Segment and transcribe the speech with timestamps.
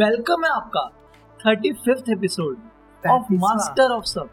[0.00, 0.80] Welcome है आपका
[1.40, 4.28] thirty fifth episode of master of सब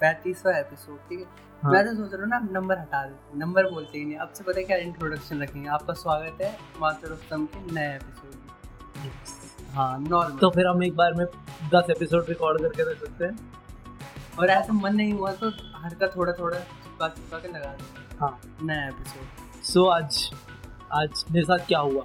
[0.00, 1.24] पैंतीसवा एपिसोड ठीक है?
[1.62, 4.32] हाँ। मैं तो सोच रहा हूँ ना नंबर हटा दे नंबर बोलते ही नहीं। अब
[4.34, 6.50] से पता है क्या इंट्रोडक्शन रखेंगे। आपका स्वागत है
[6.80, 11.24] मास्टर ऑफ़ सम के नए एपिसोड में। हाँ नॉर्मल तो फिर हम एक बार में
[11.74, 16.08] दस एपिसोड रिकॉर्ड करके रख सकते हैं। और ऐसा मन नहीं हुआ तो हर का
[16.16, 20.30] थोड़ा थोड़ा चिपका चिपका के लगा दो हाँ। नया एपिसोड सो आज
[20.92, 22.04] आज मेरे साथ क्या हुआ?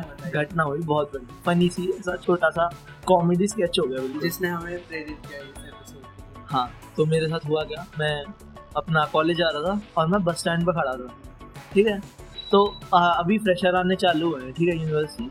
[0.00, 2.70] घटना हुई बहुत बड़ी। फनी सी ऐसा छोटा सा
[3.06, 7.86] कॉमेडी स्केच हो गया जिसने हमें प्रेरित किया हाँ तो मेरे साथ हुआ क्या?
[7.98, 8.24] मैं
[8.76, 11.14] अपना कॉलेज आ रहा था और मैं बस स्टैंड पर खड़ा था।
[11.72, 12.00] ठीक है?
[12.52, 15.30] तो आ, अभी फ्रेशर आने चालू हुए हैं ठीक है यूनिवर्सिटी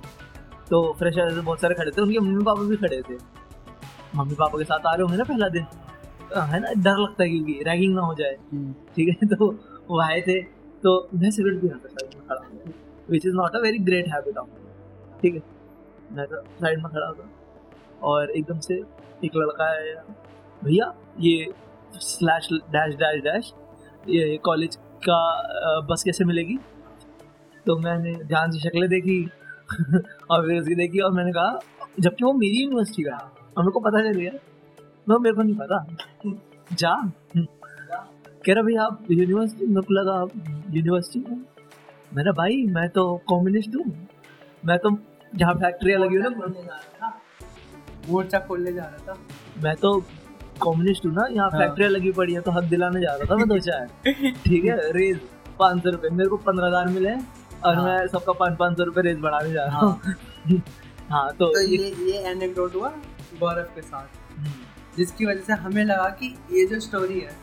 [0.70, 3.14] तो फ्रेशर बहुत सारे खड़े थे उनके मम्मी पापा भी खड़े थे।
[4.16, 5.66] मम्मी पापा के साथ आ रहे होंगे ना पहला दिन?
[6.38, 6.68] है ना?
[6.78, 8.36] डर लगता है क्योंकि रैगिंग ना हो जाए।
[8.96, 9.28] ठीक है?
[9.36, 9.52] तो
[9.90, 10.41] वो आए थे
[10.84, 12.11] तो मैं सिगरेट पी रहा था।
[13.12, 14.48] Which is not a very great habit of
[15.22, 15.42] ठीक है?
[16.12, 17.30] मैं तो साइड में खड़ा था
[18.04, 18.74] और एकदम से
[19.26, 20.04] एक लड़का आया
[20.64, 21.54] भैया, ये
[21.94, 23.54] स्लैश डैश डैश डैश
[24.10, 26.58] ये कॉलेज का बस कैसे मिलेगी?
[27.66, 29.30] तो मैंने ध्यान से शक्लें देखी,
[30.32, 31.60] और फिर उसकी देखी और मैंने कहा,
[32.00, 33.18] जबकि वो मेरी यूनिवर्सिटी का
[33.57, 34.32] और मेरे को पता चल गया।
[35.10, 35.96] मैं, मेरे को नहीं पता।
[36.74, 37.12] जा।
[38.46, 40.32] कह रहा, भैया, आप यूनिवर्सिटी मेरे को लगा आप
[40.70, 41.44] यूनिवर्सिटी में?
[42.12, 43.84] मेरा भाई मैं तो कम्युनिस्ट हूँ।
[44.63, 44.90] मैं तो
[45.34, 47.12] जहाँ फैक्ट्रियाँ लगी हुई ना
[48.07, 49.17] मोर्चा खोलने जा रहा था।
[49.63, 49.93] मैं तो
[50.63, 53.35] कम्युनिस्ट हूँ ना यहाँ हाँ। फैक्ट्रियाँ लगी पड़ी है तो हक दिलाने जा रहा था
[53.35, 53.87] मैं दो चार।
[54.45, 55.20] ठीक है रेज
[55.59, 58.84] पाँच सौ रुपये मेरे को पंद्रह हज़ार मिले और हाँ। मैं सबका पाँच पाँच सौ
[58.84, 60.15] रुपये रेज बढ़ाने जा रहा हूँ।
[61.12, 62.89] हाँ। तो तो ये ये ये एनेक्डोट हुआ
[63.39, 64.51] गौरव के साथ। हम्म,
[64.97, 67.35] जिसकी वजह से हमें लगा कि ये जो स्टोरी है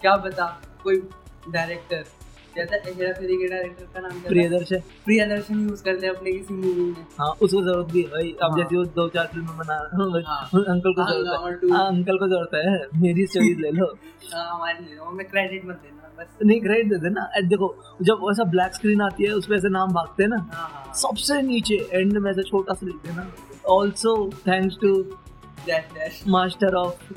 [0.00, 0.46] क्या बता
[0.82, 1.02] कोई
[1.50, 2.04] डायरेक्टर
[4.28, 8.36] प्रियदर्शन। प्रियदर्शन यूज़ करते हैं अपने किसी मूवी में। हाँ उसको ज़रूरत भी है भाई।
[8.42, 12.28] अब हाँ। जैसे वो दो चार फ़िल्में बना हाँ। अंकल को ज़रूरत है। अंकल को
[12.28, 13.86] ज़रूरत है। मेरी स्टोरीज ले लो।
[14.34, 19.00] हाँ, हमारे क्रेडिट मत देना बस। नहीं ग्रेड दे देना। देखो जब वैसा ब्लैक स्क्रीन
[19.02, 22.86] आती है उसमें ऐसे नाम भागते हैं ना सबसे नीचे एंड में ऐसे छोटा सा
[22.86, 23.30] लिख देना।
[23.68, 25.16] Also thanks to
[26.28, 27.12] master of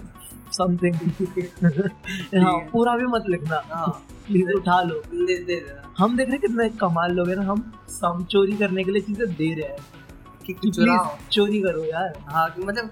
[0.51, 0.95] something
[2.43, 3.87] हाँ पूरा भी मत लिखना। हाँ।
[4.27, 5.61] प्लीज़ उठा लो। दे दे
[5.97, 9.01] हम देख रहे हैं कितने कमाल लोग हैं ना हम सम चोरी करने के लिए
[9.01, 9.77] चीज़ें दे रहे हैं।
[10.45, 12.91] कि चुराओ। चोरी करो यार। हाँ कि मतलब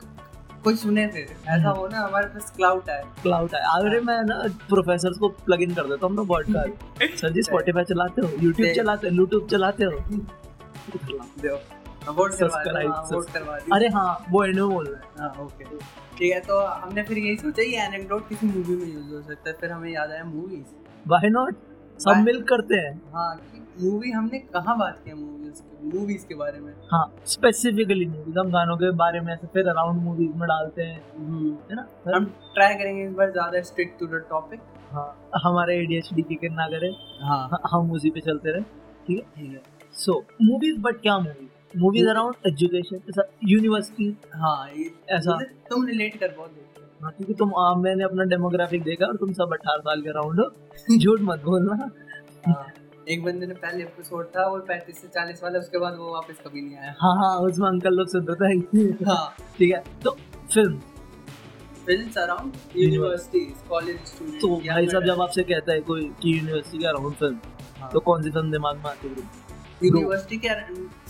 [0.64, 4.42] कोई सुने फिर। ऐसा हो ना हमारे पास क्लाउड है क्लाउड है अरे मैं ना
[4.69, 8.74] प्रोफेसर को प्लग इन कर देता हूँ ना पॉडकास्ट सर जी स्पॉटिफाई चलाते हो यूट्यूब
[8.75, 11.59] चलाते हो यूट्यूब चलाते हो?
[12.08, 15.64] वोट हाँ, वोट करवा दी। अरे हाँ वो एंड में बोल रहा है। हाँ ओके
[16.18, 19.50] ठीक है तो हमने फिर यही सोचा ये एनेक्डोट किसी मूवी में यूज़ हो सकता
[19.50, 20.74] है फिर हमें याद आया मूवीज़
[21.08, 21.56] वाई नॉट
[22.00, 23.36] सब मिल करते हैं। हाँ
[23.82, 25.62] मूवी हमने कहाँ बात किया मूवीज़
[25.94, 26.74] मूवीज़ के बारे में?
[26.92, 30.98] हाँ स्पेसिफिकली मूवीज़ हम गानों के बारे में फिर अराउंड मूवीज़ में डालते हैं
[31.70, 31.88] है ना?
[32.16, 34.62] हम ट्राई करेंगे इस बार ज़्यादा स्ट्रिक्ट टू द टॉपिक
[34.92, 35.08] हाँ
[35.44, 36.88] हमारे एडीएचडी की कितना करे।
[37.22, 38.62] हाँ। हाँ, हम उसी पे चलते रहे
[39.08, 39.24] ठीक है?
[39.36, 39.62] ठीक है।
[39.96, 44.69] सो मूवीज़ बट क्या मूवी मूवीज़ अराउंड एजुकेशन ऐसा यूनिवर्सिटी हाँ
[45.18, 45.38] ऐसा।
[45.69, 46.56] तुम रिलेट कर बहुत
[47.03, 50.40] हाँ। क्योंकि तुम आ, मैंने अपना डेमोग्राफिक देखा और तुम सब अठारह साल के अराउंड
[50.40, 51.90] हो। झूठ मत बोलना।
[52.47, 52.66] हाँ
[53.09, 56.41] एक बंदे ने पहले एपिसोड था वो पैंतीस से चालीस वाला उसके बाद वो वापस
[56.46, 60.12] कभी नहीं आया। हाँ हाँ उसमें अंकल लोग सुन रहे थे। हाँ। ठीक है तो
[60.53, 60.80] film
[61.86, 66.78] films around universities college student तो भाई साहब जब आपसे कहता है कोई कि यूनिवर्सिटी
[66.78, 67.40] के अराउंड फ़िल्म
[67.80, 69.39] हाँ। तो कौन सी फ़िल्म दिमाग में आती है
[69.84, 70.48] यूनिवर्सिटी के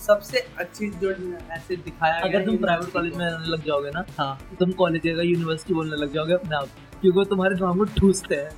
[0.02, 1.10] सबसे अच्छी जो
[1.50, 5.22] ऐसे दिखाया अगर तुम प्राइवेट कॉलेज में रहने लग जाओगे ना हाँ। तुम कॉलेज जगह
[5.22, 6.68] यूनिवर्सिटी बोलने लग जाओगे अपने आप
[7.00, 8.50] क्योंकि तुम्हारे दिमाग में ठूसते हैं।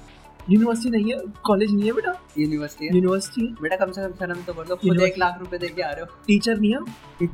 [0.50, 2.94] यूनिवर्सिटी नहीं है कॉलेज नहीं है बेटा। यूनिवर्सिटी है?
[2.94, 5.82] यूनिवर्सिटी बेटा कम से कम शर्म तो कर लो खुद एक लाख रुपए दे के
[5.82, 6.80] आ रहे हो। टीचर नहीं है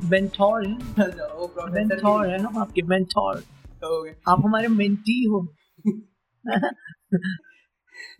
[0.09, 0.73] बेंटोर है।
[1.39, 2.81] वो प्रोफेसर है हम आपके
[4.03, 5.55] गए आप हमारे मेंटी हो।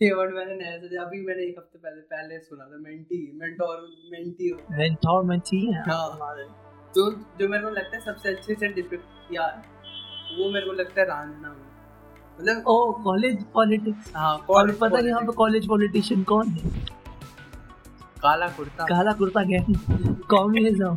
[0.01, 3.77] ये वर्ड मैंने नया से अभी मैंने एक हफ़्ते पहले पहले सुना था mentee mentor
[4.11, 5.83] mentee mentor mentee है।
[6.95, 9.33] तो जो मेरे को लगता है सबसे अच्छे से डिपिक्ट
[10.39, 11.67] वो मेरे को लगता है रांझना में
[12.39, 16.69] मतलब ओ कॉलेज पॉलिटिक्स हाँ कॉलेज पता है यहाँ पे कॉलेज पॉलिटिशियन कौन है?
[18.21, 19.75] काला कुर्ता। काला कुर्ता गैंग
[20.29, 20.95] कॉम्युनिज्म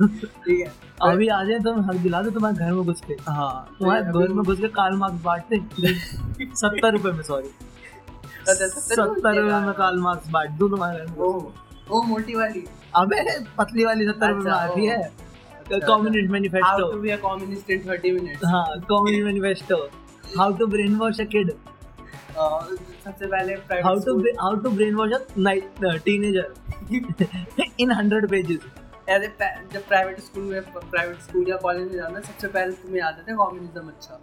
[0.00, 0.72] ठीक है।
[1.02, 4.20] अभी आ जाए तो हक दिला दो तुम्हारे घर में घुस के। हाँ तुम्हारे तो
[4.20, 5.56] घर में घुस के काल मार्क्स बांटते
[6.54, 7.48] सत्तर रुपए में सॉरी
[8.48, 11.30] अच्छा, सत्तर रुपए में काल मार्क्स बांट दो तुम्हारे ओ
[11.90, 12.64] वो मोटी वाली।
[12.96, 13.22] अबे
[13.58, 15.00] पतली वाली सत्तर में अच्छा, आती है।
[15.70, 19.76] Communist manifesto how to be a communist in 30 minutes हाँ communist manifesto
[20.38, 20.66] how to
[20.98, 21.50] brainwash a kid
[22.38, 23.54] सबसे पहले
[23.84, 26.54] how to how to brainwash a teenager
[27.80, 28.60] in hundred pages
[29.10, 29.28] as a
[29.72, 33.30] जब प्राइवेट स्कूल में प्राइवेट स्कूल या college में जाना सबसे पहले तुम्हें याद आता
[33.32, 34.20] है कम्युनिज्म अच्छा।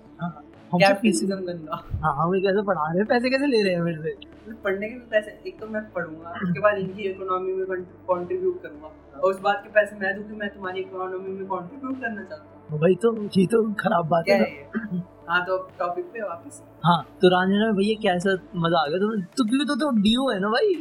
[0.79, 3.05] कैपिटलिज्म गंदा हाँ हमें कैसे पढ़ा रहे हैं?
[3.07, 4.11] पैसे कैसे ले रहे हैं मेरे से?
[4.11, 8.91] मतलब पढ़ने के पैसे एक तो मैं पढ़ूँगा उसके बाद इनकी इकोनॉमी में कंट्रीब्यूट करूँगा।
[9.15, 12.69] और उस बात के पैसे मैं दूँ कि मैं तुम्हारी इकोनॉमी में कंट्रीब्यूट करना चाहता
[12.69, 17.01] हूँ। भाई तो ये तो खराब बात है है हाँ तो टॉपिक पे वापस। हाँ
[17.21, 18.97] तो रांझना में भैया कैसा मज़ा आ गया?
[18.97, 20.73] तो तो क्योंकि तो तो डीओ है ना भाई?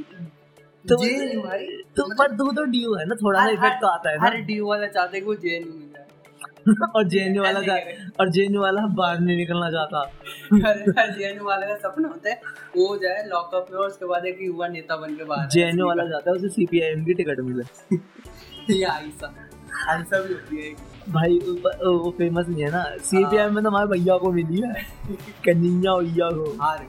[0.84, 1.66] तो जे भाई
[1.96, 4.68] तो पर तू तो डीओ है ना थोड़ा सा इफ़ेक्ट तो आता है हर डीओ
[4.68, 5.60] वाला चाहते है वो में जाए
[6.96, 7.76] और जेएनयू वाला जा।
[8.20, 10.12] और जेएनयू वाला बाहर नहीं निकलना चाहता।
[11.00, 12.40] हर जेएनयू वाले का सपना होता है
[12.76, 16.04] वो जाए लॉकअप में और उसके बाद एक युवा नेता बन के बाहर। जेएनयू वाला
[16.04, 17.96] जाता है उसे सीपीआईएम की टिकट मिले।
[18.74, 19.34] ये आयशा।
[19.88, 20.74] आयशा भी होती है।
[21.12, 22.84] भाई वो फ़ेमस नहीं है ना?
[22.84, 24.72] सीपीआईएम में तो हमारे भैया को मिली है।
[25.44, 26.86] कन्हैया भैया को। हार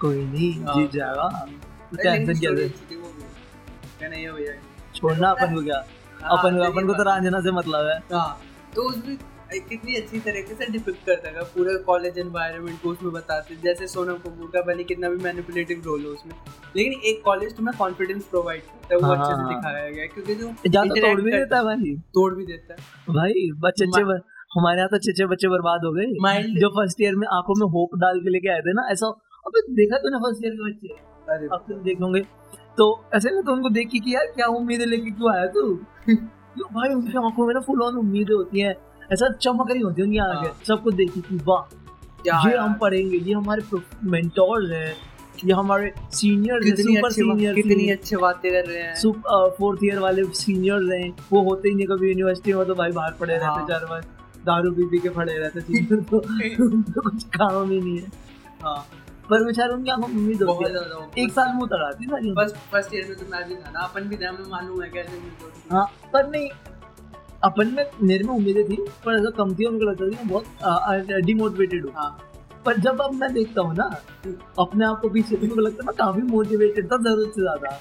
[0.00, 1.46] कोई नहीं हाँ। जीत जाएगा।
[2.02, 3.22] टेंशन क्या story ले अच्छी थी वो भी।
[4.00, 4.52] कहना ये भैया
[4.94, 5.86] छोड़ना अपन को क्या?
[6.22, 8.40] हाँ, अपन अपन को तो। रांझना से मतलब है। हाँ।
[8.76, 9.16] तो उसमें
[9.68, 13.86] कितनी अच्छी तरीके से डिपिक्ट करता है पूरे कॉलेज एनवायरनमेंट को उसमें बताते हैं जैसे
[13.86, 16.32] सोनम कपूर का भले कितना भी मैनिपुलेटिव रोल हो उसमें
[16.76, 20.06] लेकिन एक कॉलेज तुम्हें कॉन्फिडेंस प्रोवाइड करता है वो हाँ, अच्छे से हाँ। दिखाया गया
[20.06, 20.48] क्योंकि जो
[21.00, 24.02] तोड़ भी देता है भाई। तोड़ भी देता है। भाई बच्चे अच्छे
[24.56, 26.06] हमारे यहाँ तो अच्छे अच्छे बच्चे बर्बाद हो गए।
[26.60, 29.06] जो फ़र्स्ट ईयर में आँखों में होप डाल के लेके आए थे ना ऐसा
[29.46, 31.46] अबे देखा तूने फ़र्स्ट ईयर के बच्चे?
[31.54, 32.20] अब तुम देखोगे
[32.78, 35.62] तो ऐसे ना तो उनको देख के कि यार क्या उम्मीदें लेके क्यों आया तो?
[36.64, 38.74] भाई उनकी आँखों में ना फुल ऑन उम्मीदें होती हैं।
[39.12, 43.16] ऐसा चमक रही होती है उनकी आँखें। हाँ। सबको देखी कि वाह ये हम पढ़ेंगे
[43.16, 44.96] ये हमारे मेंटोर्स हैं
[45.44, 48.94] ये हमारे सीनियर सुपर सीनियर कितनी अच्छी बातें कर रहे हैं।
[49.58, 53.12] फोर्थ ईयर वाले सीनियर्स हैं वो होते ही नहीं कभी यूनिवर्सिटी में तो भाई बाहर
[53.20, 54.00] पड़े हाँ। रहते चार बार
[54.46, 56.20] दारू पी पी के पड़े रहते तो
[57.00, 58.06] कुछ काम ही नहीं है।
[58.62, 58.86] हाँ।
[59.30, 62.54] पर बेचारे उनकी आँखों में उम्मीद होती है। एक साल में उतर आती सारी बस
[62.72, 65.12] फ़र्स्ट ईयर में तो मैं भी था ना। अपन भी था हमें मालूम है कैसे
[65.12, 66.48] है। हाँ पर नहीं
[67.44, 70.28] अपन में मेरे में उम्मीदें थी पर ऐसा कम थी उनको लगता था कि मैं
[70.28, 72.25] बहुत डिमोटिवेटेड हूँ। हाँ।
[72.66, 73.84] पर जब अब मैं देखता हूँ ना
[74.60, 77.78] अपने आप को पीछे तो मुझे लगता है मैं काफ़ी मोटिवेटेड था ज़रूरत से ज़्यादा।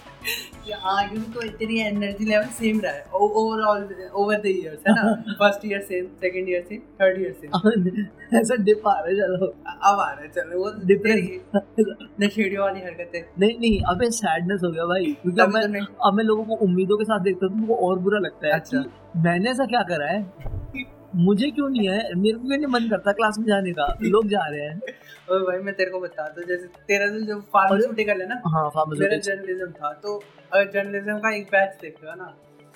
[0.91, 3.83] आगे भी तो तेरी एनर्जी लेवल सेम रहा है। ओवरऑल
[4.13, 5.13] ओवर द इयर्स है ना?
[5.39, 9.45] First year same second year same third year same ऐसा डिप आ रहा है चलो।
[9.45, 11.29] अब आ रहा है चलो वो डिफरेंस
[12.21, 16.13] नशेड़ियों वाली हरकतें। नहीं नहीं अबे सैडनेस हो गया भाई क्योंकि अब मैं तो अब
[16.13, 18.83] मैं लोगों को उम्मीदों के साथ देखता हूँ तो मुझको और बुरा लगता है अच्छा।
[19.25, 20.21] मैंने ऐसा क्या करा है?
[21.15, 22.15] मुझे क्यों नहीं है?
[22.15, 23.97] मेरे को क्यों नहीं मन करता क्लास में जाने का?
[24.01, 24.79] लोग जा रहे हैं।
[25.31, 28.85] और भाई मैं तेरे को बताता हूँ जैसे तेरा तो जो फार्मास्यूटिकल है ना हाँ
[28.87, 30.23] मेरा जर्नलिज्म था तो
[30.53, 32.35] अगर जर्नलिज्म का एक बैच देखा ना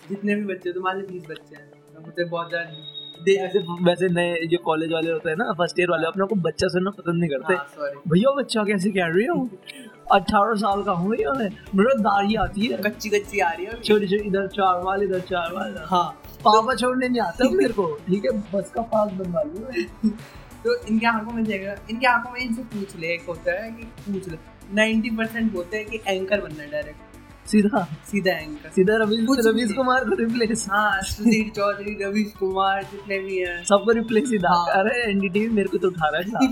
[0.09, 4.07] जितने भी बच्चे तो मान तुम्हारे बीस बच्चे हैं तो मुझे बहुत ज़्यादा ऐसे वैसे
[4.09, 7.19] नए जो कॉलेज वाले होते हैं ना फ़र्स्ट ईयर वाले अपने को बच्चा सुनना पसंद
[7.19, 9.50] नहीं करते। हाँ भैया बच्चा कैसे कह रही हो?
[10.12, 14.07] अठारह साल का हूँ मैं मेरे दाढ़ी आती है। कच्ची कच्ची आ रही है। छोटी
[14.07, 18.25] छोटी इधर चार वाल इधर चार वाल। हाँ। पापा छोड़ने नहीं आता मेरे को। ठीक
[18.25, 20.12] है बस का पास बनवा लो।
[20.63, 23.83] तो इनकी आँखों में देखेगा इनकी आँखों में इनसे पूछ ले एक होता है कि
[24.06, 24.38] पूछ ले।
[24.75, 27.83] नाइन्टी परसेंट बोलते हैं कि एंकर बनना है डायरेक्ट सीधा?
[28.07, 33.38] सीधा एंकर। सीधा रवीश रवीश कुमार को रिप्लेस हाँ सुधीर चौधरी रवीश कुमार जितने भी
[33.38, 36.47] हैं। सबको रिप्लेस सीधा। अरे एनडीटीवी मेरे को तो उठा रहा है।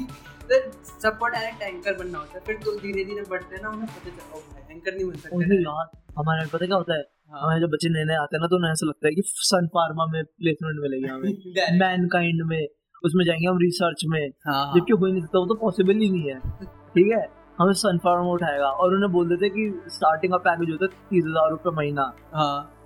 [1.02, 4.10] सबको डायरेक्ट एंकर बनना होता है। फिर तो धीरे धीरे बढ़ते हैं ना उन्हें पता
[4.10, 7.04] चला ओह एंकर नहीं बन सकते यार हमारे यहाँ पता क्या होता है?
[7.32, 9.22] हाँ। हमारे जब बच्चे नए नए आते हैं ना तो उन्हें ऐसा लगता है कि
[9.26, 12.68] सन फार्मा में प्लेसमेंट मिलेगी हमें। Direct। मैन काइंड में
[13.04, 16.10] उसमें जाएँगे हम रिसर्च में। हाँ जबकि हो ही नहीं सकता वो तो पॉसिबल ही
[16.10, 17.28] नहीं है। ठीक है?
[17.60, 21.24] हमें सन फार्मा उठाएगा और उन्हें बोल देते कि स्टार्टिंग का पैकेज होता है तीस
[21.26, 22.77] हज़ार रुपये महीना। हाँ।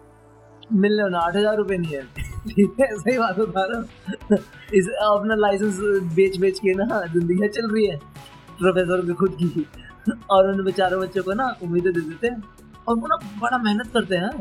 [0.73, 2.03] मिलने वाला, आठ हज़ार रुपए नहीं है।
[2.47, 4.37] ठीक है, सही बात बता रहा हूँ
[4.73, 5.79] इस, अपना लाइसेंस
[6.15, 7.97] बेच बेच के ना, ज़िंदगी चल रही है।
[8.59, 9.65] प्रोफेसर की खुद की।
[10.31, 12.43] और उन बेचारे बच्चों को ना उम्मीदें दे देते हैं।
[12.87, 14.31] और वो ना बड़ा मेहनत करते हैं।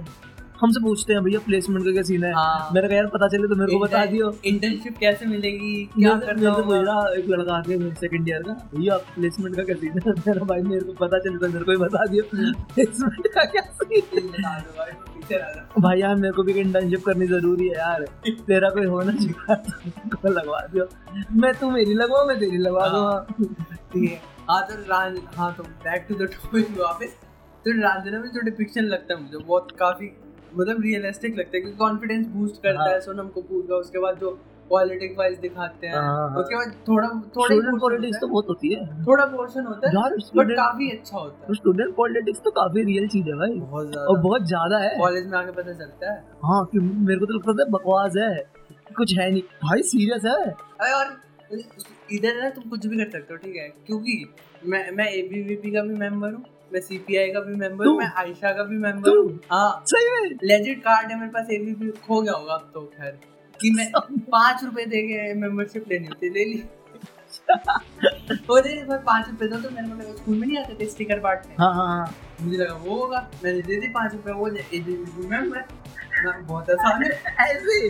[0.60, 2.32] हमसे पूछते हैं भैया प्लेसमेंट का क्या सीन है?
[2.32, 5.84] हाँ। मेरे को यार पता चले तो मेरे को बता दियो। इंटरशिप कैसे मिलेगी?
[5.84, 9.92] क्या करना पूछ रहा एक लड़का आके सेकंड ईयर का भैया प्लेसमेंट का क्या सीन
[9.92, 10.12] है?
[10.26, 13.62] मेरा भाई मेरे को पता चले तो मेरे को ही बता दियो। प्लेसमेंट का क्या
[13.62, 14.30] सीन
[15.78, 20.60] भाई, यार मेरे को भी इंटर्नशिप करनी ज़रूरी है यार। तेरा कोई होना चाहिए लगवा
[20.60, 20.88] दियो।
[21.32, 23.56] मैं तू मेरी लगवा मैं तेरी लगवा हाँ। दूँगा
[23.92, 24.74] ठीक है। हाँ तो
[25.36, 27.16] हाँ तो बैक टू द टॉपिक वापस।
[27.64, 30.06] तो रांझना में जो डिपिक्शन लगता है मुझे बहुत काफ़ी
[30.54, 34.18] मतलब रियलिस्टिक लगता है क्योंकि कॉन्फिडेंस बूस्ट करता हाँ। है। सोनम कपूर का उसके बाद
[34.18, 34.30] जो
[34.70, 38.84] पॉलिटिक वाइज दिखाते हैं हाँ, हाँ। उसके बाद थोड़ा थोड़ा पॉलिटिक्स तो बहुत होती है।
[39.06, 43.08] थोड़ा पोर्शन होता है यार बट काफ़ी अच्छा होता है। स्टूडेंट पॉलिटिक्स तो काफ़ी रियल
[43.08, 46.18] चीज़ है भाई। बहुत ज़्यादा। और बहुत ज़्यादा है। कॉलेज में आके पता चलता है।
[46.44, 48.30] हाँ कि मेरे को तो लगता था बकवास है
[48.96, 51.16] कुछ है नहीं। भाई सीरियस है। अरे और
[52.12, 53.68] इधर ना तुम कुछ भी कर सकते हो ठीक है?
[53.86, 54.24] क्योंकि
[54.66, 58.52] मैं मैं एबीवीपी का भी मेंबर हूँ। मैं सीपीआई का भी मेंबर हूँ मैं आयशा
[58.56, 60.36] का भी मेंबर हूँ। हाँ। सही में?
[60.44, 63.18] लेजिट कार्ड है मेरे पास एबीपी खो गया होगा अब तो खैर।
[63.60, 63.90] कि मैं
[64.32, 66.62] पाँच रुपए दे के मेंबरशिप लेनी होती ले ली।
[68.48, 71.20] वो दे बस पाँच रुपए दो तो मैंने बोला स्कूल में नहीं आते थे स्टिकर
[71.20, 75.26] बांटने हाँ हाँ हाँ। मुझे लगा वो होगा मैंने दे दी पाँच रुपए वो एबीपी
[75.28, 75.64] मेंबर
[76.42, 77.10] बहुत आसान है।
[77.46, 77.88] ऐसे?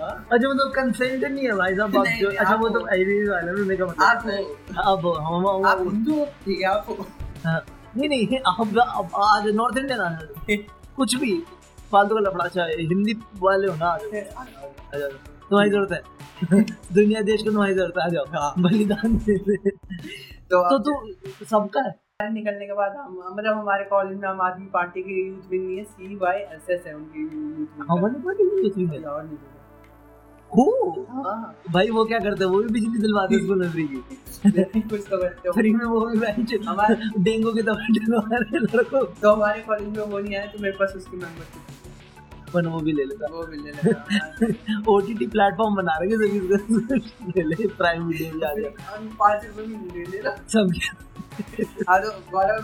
[0.00, 0.10] हाँ?
[0.32, 3.62] अच्छा मतलब कंसेंट नहीं है भाई साहब आप जो अच्छा वो तो आईडी वाला में
[3.64, 6.86] मेरा आप मतलब हो। अब हम हम आप हिंदू ठीक है आप
[7.96, 10.56] नहीं नहीं आप आज नॉर्थ इंडियन आ जाओ
[10.96, 11.32] कुछ भी
[11.92, 13.96] फालतू का लफड़ा चाहे हिंदी वाले हो ना
[15.50, 16.02] तुम्हारी ज़रूरत है।
[16.94, 19.16] दुनिया देश को तुम्हारी ज़रूरत है आ जाओ। हाँ। बलिदान
[20.50, 21.92] तो तो तू सबका है?
[22.32, 25.76] निकलने के बाद हम मतलब हमारे कॉलेज में आम आदमी पार्टी की यूथ विंग नहीं
[25.78, 29.22] है सी वाई एस एस है उनकी यूथ हमारे पास नहीं है विंग इसमें। और
[29.24, 29.36] नहीं
[30.52, 32.50] हो। हाँ भाई वो क्या करते हैं?
[32.50, 35.84] वो भी बिजली दिलवाते हैं स्कूल में फ्री की कुछ तो करते हो। फ्री में
[35.84, 40.36] वो भी बेंच हमारे डेंगू की दवा डलवा लड़कों तो हमारे कॉलेज में वो नहीं
[40.36, 45.26] आया तो मेरे पास उसकी मेंबरशिप पर वो भी ले लेता। वो मिल लेगा ओटीटी
[45.28, 46.38] प्लेटफॉर्म बना रहे हैं सभी
[47.32, 50.72] ले ले प्राइम वीडियो भी आ गया हम पाँच रुपए में ले लेना सब
[51.88, 52.60] हाँ तो गौरव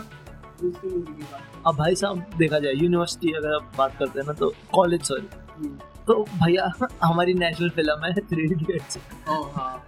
[0.61, 4.25] दूसरी मूवी की बात। अब भाई साहब देखा जाए यूनिवर्सिटी अगर आप बात करते हैं
[4.27, 5.27] ना तो कॉलेज सॉरी।
[6.07, 6.71] तो भैया
[7.03, 8.97] हमारी नेशनल फ़िल्म है थ्री इडियट्स
[9.27, 9.87] हाँ।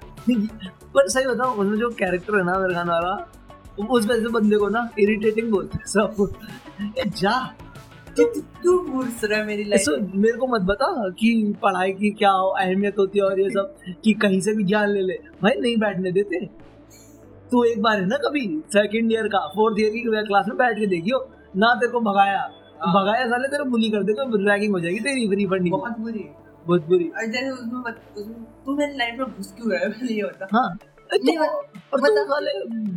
[0.94, 3.14] पर सही बताओ उसमें जो कैरेक्टर है ना अमीर खान वाला
[3.80, 6.34] उस वजह से बंदे को ना इरिटेटिंग बोलते हैं सब।
[7.18, 7.56] जा।
[8.18, 8.24] तू
[8.64, 12.32] तू घुस रहा है मेरी लाइफ सो मेरे को मत बता कि पढ़ाई की क्या
[12.32, 15.78] अहमियत होती है और ये सब कि कहीं से भी ज्ञान ले ले। भाई नहीं
[15.78, 16.46] बैठने देते।
[17.52, 18.42] तू एक बार है ना कभी
[18.74, 22.50] सेकंड ईयर का फोर्थ ईयर की क्लास में बैठ के देखियो ना तेरे को भगाया।
[22.88, 26.29] भगाया साले तेरे बुली कर देगा रैगिंग हो जाएगी तेरी फ्री फंडिंग बहुत बुरी।
[26.67, 30.13] बहुत बुरी। और जैसे उसमें उसमें तू मेरी लाइफ में घुस क्यों रहा है। पहले
[30.17, 30.79] ये बता हाँ
[31.13, 31.43] नहीं, तो,
[31.93, 32.01] और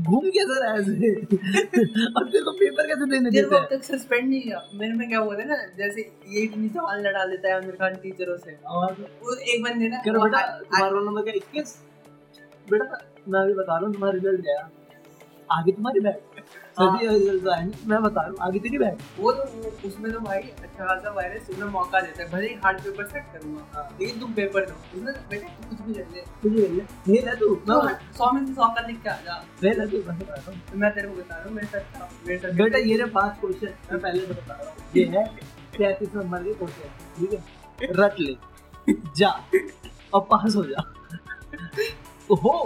[0.02, 1.14] घूम कैसे रहा है ऐसे?
[2.18, 5.18] और तेरे को पेपर कैसे देने देते हैं तक सस्पेंड नहीं किया। मेरे में क्या
[5.18, 8.92] हुआ था ना जैसे ये इतनी सवाल लड़ा लेता है आमिर खान टीचरों से। और?
[8.92, 11.76] वो एक बंदे ना करो बेटा तुम्हारा रोल नंबर क्या इक्कीस?
[12.70, 12.98] बेटा
[13.28, 14.70] मैं अभी बता रहा हूँ तुम्हारा रिज़ल्ट गया
[15.52, 16.00] आगे तुम्हारी
[16.80, 19.42] रिज़ल्ट आएँगे मैं बता रहा हूँ आगे तेरी बैग वो तो
[19.88, 23.24] उसमें तो भाई अच्छा खासा वायरस तुम्हें मौका देता है भले ही हार्ड पेपर सेट
[23.32, 26.68] करूँगा लेकिन तुम पेपर दो। उसमें तो बेटा तू कुछ भी ले ले तुझे ले
[27.12, 29.98] ले ले तू तो मैं सौ में से सौ का लिख के आ जा। तू
[29.98, 32.52] मैं बता रहा हूँ। तो मैं तेरे को बता रहा हूँ मेरे साथ मेरे साथ
[32.62, 35.24] बेटा ये रहे पाँच क्वेश्चन मैं पहले से बता रहा हूँ। ये है
[35.78, 37.40] तैतीस नंबर के क्वेश्चन ठीक है?
[38.00, 38.36] रट ले।
[39.16, 39.28] जा।
[40.14, 40.80] और पास हो जा।
[42.28, 42.58] तो हो।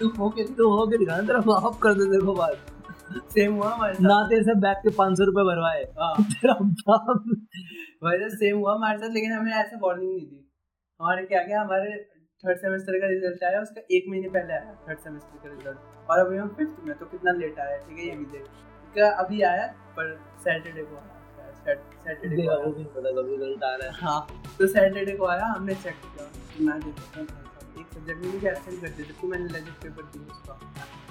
[0.00, 2.72] तू हो के तो हो के दिखा तेरा माफ़ कर दे देखो बात
[3.30, 6.54] सेम हुआ हमारे साथ। ना तेरे से बैग के पाँच सौ रुपए भरवाए। हाँ। तेरा
[6.54, 7.24] बाप।
[8.02, 10.44] भाई साहब सेम हुआ हमारे साथ लेकिन हमें ऐसे वार्निंग नहीं दी।
[11.00, 11.96] हमारे क्या गया हमारे
[12.44, 16.18] थर्ड सेमेस्टर का रिज़ल्ट आया उसका एक महीने पहले आया थर्ड सेमेस्टर का रिज़ल्ट और
[16.18, 18.44] अभी हम फिफ्थ में तो कितना लेट आया ठीक है ये भी देख।
[18.94, 21.14] क्या अभी आया पर सैटरडे को आया
[22.04, 24.20] सैटरडे को आया। पता कब रिज़ल्ट आ रहा है। हाँ
[24.58, 26.30] तो सैटरडे को आया हमने चेक किया।
[26.66, 27.26] मैं देखता हूँ
[27.80, 30.58] एक सब्जेक्ट में ऐसा ही कर देते तो मैंने लेजिट पेपर दिया उसका।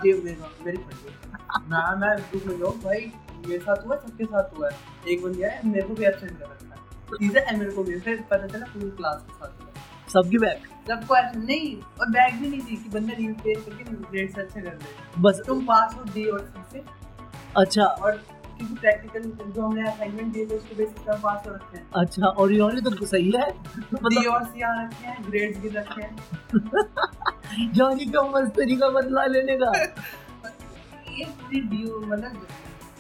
[0.05, 3.11] ये मेरी फट ना मैं दुख में जाऊँ भाई
[3.47, 6.45] मेरे साथ हुआ सबके साथ हुआ। है एक बंदा है मेरे को भी एब्सेंट कर
[6.45, 9.69] रखा है तीसरा है मेरे को भी फिर पता चला पूरी क्लास के साथ हुआ।
[10.13, 14.33] सबकी बैग सबको ऐसे नहीं और बैग भी नहीं थी कि बंदा रीपेयर करके ग्रेड
[14.35, 16.83] से अच्छे कर दे। बस तुम पास हो डी और सी से।
[17.57, 18.21] अच्छा। और
[18.63, 22.51] प्रैक्टिकल जो हमने असाइनमेंट दिए थे उसके बेसिस पर पास हो रखे हैं। अच्छा और
[22.51, 23.47] ये वाली तो सही है।
[23.93, 29.25] मतलब और सी आ रखे हैं ग्रेड्स भी रखे हैं। जानी का मस्त तरीका बदला
[29.25, 29.71] लेने का?
[31.17, 32.45] ये पूरी ड्यू मतलब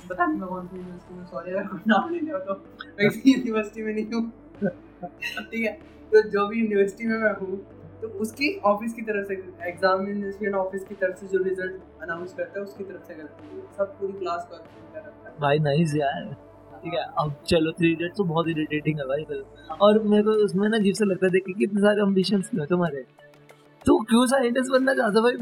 [0.09, 2.61] पता नहीं मैं कौन सी यूनिवर्सिटी में सॉरी अगर कोई नाम ले लिया तो।
[3.07, 4.31] इसी यूनिवर्सिटी में नहीं हूँ।
[5.51, 5.71] ठीक है
[6.11, 7.57] तो जो भी यूनिवर्सिटी में मैं हूँ
[8.01, 9.33] तो उसकी ऑफ़िस की तरफ़ से
[9.69, 13.61] एग्जामिनेशन ऑफ़िस की तरफ़ से जो रिज़ल्ट अनाउंस करता है उसकी तरफ़ से करते हैं।
[13.77, 16.23] सब पूरी क्लास को कर है। भाई नाइस यार।
[16.75, 20.31] ठीक है अब चलो थ्री इडियट तो बहुत इरिटेटिंग है भाई फ़िल्म और मेरे को
[20.43, 23.01] उसमें ना अजीब सा लगता है देख के कितने सारे अम्बिशंस हैं तुम्हारे।
[23.85, 25.33] तू क्यों साइंटिस्ट बनना चाहता भाई?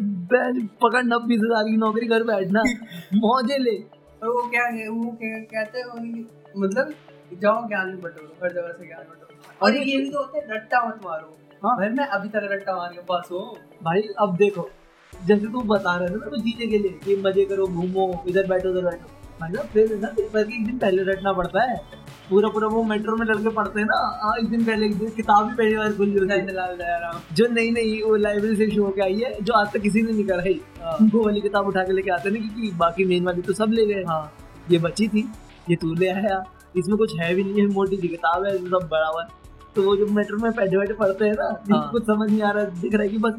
[0.82, 2.64] पकड़ नब बीस हज़ार की नौकरी घर बैठना
[3.18, 3.78] मौजे ले।
[4.24, 6.26] वो क्या है वो क्या कहते हैं
[6.58, 6.94] मतलब
[7.42, 10.44] जाओ ज्ञान में बटोरो हर जगह से ज्ञान बटोरो। और ये भी तो होता है
[10.54, 13.44] रट्टा मत मारो। हाँ। भाई मैं अभी तक रट्टा मार के पास हूँ।
[13.84, 14.70] भाई अब देखो
[15.14, 18.48] जैसे तू बता रहे थे ना तो जीने के लिए कि मज़े करो घूमो इधर
[18.48, 19.08] बैठो उधर बैठो।
[19.44, 21.78] मतलब फिर ना पेपर के एक दिन पहले रटना पड़ता है।
[22.30, 25.10] पूरा पूरा वो मेट्रो में लड़के पढ़ते हैं ना हाँ एक दिन पहले एक दिन
[25.16, 26.12] किताब भी पहली बार खुली
[27.36, 30.12] जो नई नई वो लाइब्रेरी से शुरू होके आई है जो आज तक किसी ने
[30.12, 33.42] नहीं कराई हाँ। वो वाली किताब उठा के लेके आते ना क्योंकि बाकी मेन वाली
[33.42, 34.34] तो सब ले गए। हाँ।
[34.72, 35.28] ये बची थी
[35.70, 36.44] ये तू ले आया।
[36.78, 39.28] इसमें कुछ है भी नहीं है मोटी सी किताब है सब बड़ा हुआ।
[39.76, 42.52] तो वो जो मेट्रो में बैठे बैठे पढ़ते हैं ना हाँ। कुछ समझ नहीं आ
[42.52, 43.34] रहा दिख रहा है कि बस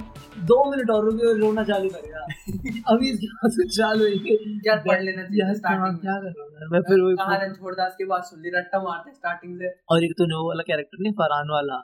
[0.45, 1.05] दो मिनट और
[1.41, 2.23] रोना चालू करेगा
[2.95, 4.35] अभी इसके बाद से चालू है।
[4.67, 6.81] यार पढ़ लेना चाहिए स्टार्टिंग क्या कर रहा हूँ मैं?
[6.81, 10.13] फिर वही कहाँ रणछोड़ दास की बात सुन ली रट्टा मारते स्टार्टिंग से। और एक
[10.19, 11.83] तो वो वाला कैरेक्टर नहीं फरहान वाला।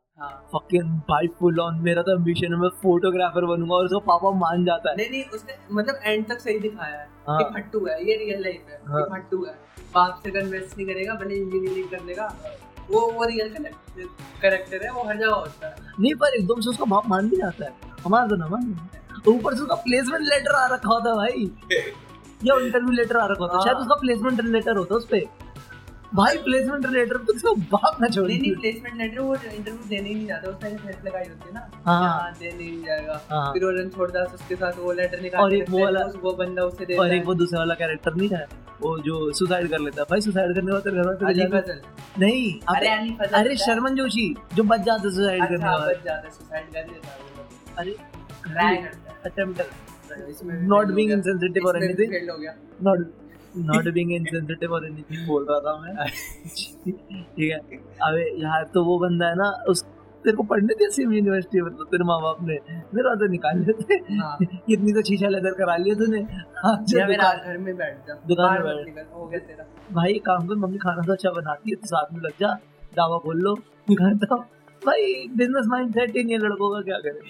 [0.54, 4.64] फकिंग भाई फुल ऑन मेरा तो एम्बिशन है मैं फोटोग्राफर बनूँगा और उसको पापा मान
[4.64, 8.00] जाता है। नहीं नहीं उसने मतलब एंड तक सही दिखाया है हाँ। कि फट्टू है
[8.08, 9.54] ये रियल लाइफ है हाँ। कि फट्टू है।
[9.94, 12.28] बाप से कन्वेस्ट नहीं करेगा भले इंजीनियरिंग कर लेगा।
[12.90, 13.48] वो वो रियल
[14.42, 17.36] करेक्टर है वो हर जगह होता है। नहीं पर एकदम से उसका बाप मान भी
[17.36, 17.72] जाता है।
[18.04, 18.88] हमारा तो ना मान
[19.28, 21.50] ऊपर से उसका प्लेसमेंट लेटर आ रखा होता है भाई।
[22.44, 25.06] या इंटरव्यू लेटर आ रखा होता है। शायद हाँ। उसका प्लेसमेंट लेटर होता है उस
[25.06, 25.28] पे।
[26.14, 30.08] भाई प्लेसमेंट लेटर तो उसका बाप ना छोड़। नहीं नहीं प्लेसमेंट लेटर वो इंटरव्यू देने
[30.08, 33.22] ही नहीं जाता उसने हेल्प लगाई होती है ना। हाँ। हाँ देने ही नहीं जाएगा।
[33.30, 36.32] हाँ। फिर वो रणछोड़ दास उसके साथ वो लेटर निकाल और एक वो वाला- वो
[36.32, 38.48] बंदा उसे देता और एक वो दूसरा वाला कैरेक्टर नहीं है
[38.80, 41.80] वो जो सुसाइड कर लेता। है भाई सुसाइड करने वाला घर वाले अली फजल।
[42.18, 45.86] नहीं अरे अरे फजल अरे शर्मन जोशी जो बच जाता है सुसाइड करने अच्छा वाला।
[45.86, 47.18] बच जाता है सुसाइड कर लेता
[47.78, 47.96] अरे
[48.46, 50.66] ट्राई करता अटेम्प्ट insensitive or इसमें
[51.80, 52.18] भी anything.
[52.18, 53.12] fail हो गया। नॉट
[53.56, 56.06] नॉट बीइंग इनसेंसिटिव और एनीथिंग बोल रहा था मैं।
[56.84, 57.58] ठीक है।
[58.02, 59.82] अबे यार तो वो बंदा है ना उस
[60.24, 62.54] तेरे को पढ़ने दिया सेम यूनिवर्सिटी मतलब तेरे माँ बाप ने?
[62.94, 66.20] मेरा तो निकाल लेते हाँ। कितनी तो शीशा लेदर करा लिया तूने।
[66.56, 70.46] हाँ, घर में बैठ जा। दुकान में बैठ। निकल, हो गया तेरा। भाई एक काम
[70.48, 72.52] कर मम्मी खाना तो अच्छा बनाती है तो साथ में लग जा।
[72.96, 73.54] दावा बोल लो
[73.90, 74.36] घर तो
[74.84, 77.20] भाई बिज़नेस माइंड सेट ही नहीं है लड़कों का क्या करे?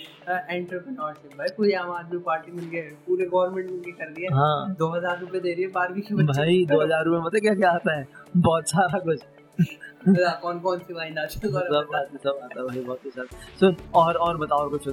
[0.51, 4.75] एंटरप्रेन्योरशिप भाई पूरी आम आदमी पार्टी मिल गए पूरे गवर्नमेंट मिल के कर दिया हाँ।
[4.79, 7.71] दो हज़ार रुपए दे रही है बारहवीं के भाई दो हज़ार रुपये मतलब क्या क्या
[7.71, 8.07] आता है?
[8.39, 9.21] बहुत सारा कुछ।
[10.43, 11.51] कौन कौन सी वाइन आती है?
[11.53, 14.89] सब आता है सब आता भाई बहुत कुछ सुन और और बताओ कुछ।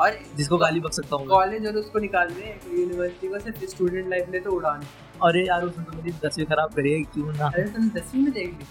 [0.00, 4.08] और जिसको गाली बक सकता हूँ कॉलेज और उसको निकाल दे यूनिवर्सिटी को सिर्फ़ स्टूडेंट
[4.10, 4.86] लाइफ ले तो उड़ान।
[5.24, 7.46] अरे यार उसने तो मेरी दसवीं खराब करी है क्यों ना?
[7.46, 8.66] अरे तुमने दसवीं में देख ली?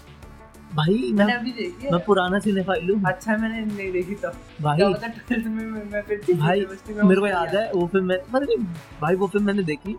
[0.74, 5.48] भाई मैं अभी देखी मैं पुराना सिनेफाइल हूँ। अच्छा मैंने नहीं देखी तब भाई। में
[5.48, 8.56] मैं मैं फिर भाई में मेरे को याद है वो फ़िल्म मैं नहीं
[9.00, 9.96] भाई वो फ़िल्म मैंने देखी।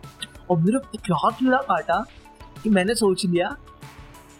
[0.50, 2.04] और मेरे को क्या कीड़ा काटा
[2.62, 3.48] कि मैंने सोच लिया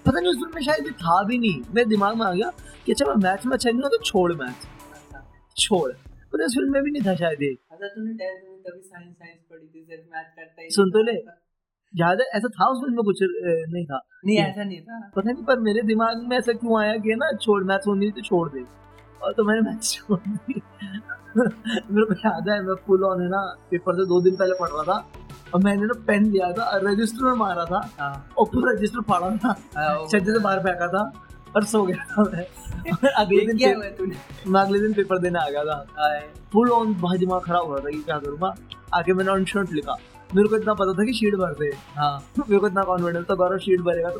[0.06, 2.50] पता नहीं उस फ़िल्म में शायद था भी नहीं। मेरे दिमाग में आ गया
[2.87, 5.25] कि अच्छा मैं मैथ्स में अच्छा नहीं तो छोड़ मैथ्स अच्छा।
[5.56, 8.80] छोड़। पता इस फ़िल्म में भी नहीं था शायद ये। अच्छा तूने टेंथ में तभी
[8.80, 11.16] साइंस साइंस पढ़ी थी सिर्फ़ मैथ करता ही सुन तो ले।
[11.94, 13.18] था। याद है ऐसा था उस फ़िल्म में कुछ
[13.72, 16.96] नहीं था। नहीं ऐसा नहीं था। पता नहीं पर मेरे दिमाग में ऐसा क्यों आया
[16.96, 18.64] कि ना छोड़ मैथ्स होनी तो छोड़ दे।
[19.22, 20.62] और तो मैंने मैथ्स छोड़ दी।
[21.38, 24.68] मेरे को याद है मैं फुल ऑन है ना पेपर से दो दिन पहले पढ़
[24.68, 25.10] रहा था
[25.54, 29.00] और मैंने ना पेन लिया था और रजिस्टर में मारा था। हाँ। और पूरा रजिस्टर
[29.00, 31.12] फाड़ा था। हाँ, छज्जे से बाहर फेंका था
[31.56, 32.46] और सो गया था मैं।
[33.16, 33.84] अगले दिन क्या हुआ
[34.46, 36.20] मैं अगले दिन पेपर देने आ गया था।
[36.52, 38.54] फुल ऑन दिमाग खराब हो रहा था कि क्या करूँगा
[38.94, 39.96] आगे मैंने ऑन शर्ट लिखा।
[40.34, 43.34] मेरे को इतना पता था कि शीट भरते हैं। हाँ। मेरे को इतना कॉन्फिडेंस था
[43.36, 44.19] गौरव शीट भरेगा तो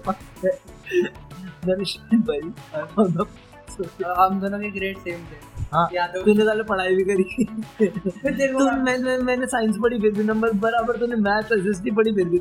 [1.67, 3.25] मैंने शीट भरी। मैं
[3.71, 7.45] सोचा, हम दोनों के ग्रेड सेम थे। हाँ तूने साले पढ़ाई भी करी।
[7.79, 8.71] फिर तेरे को तू
[9.25, 12.39] मैंने साइंस पढ़ी फिर भी नंबर बराबर तूने मैथ एसएसटी पढ़ी फिर भी।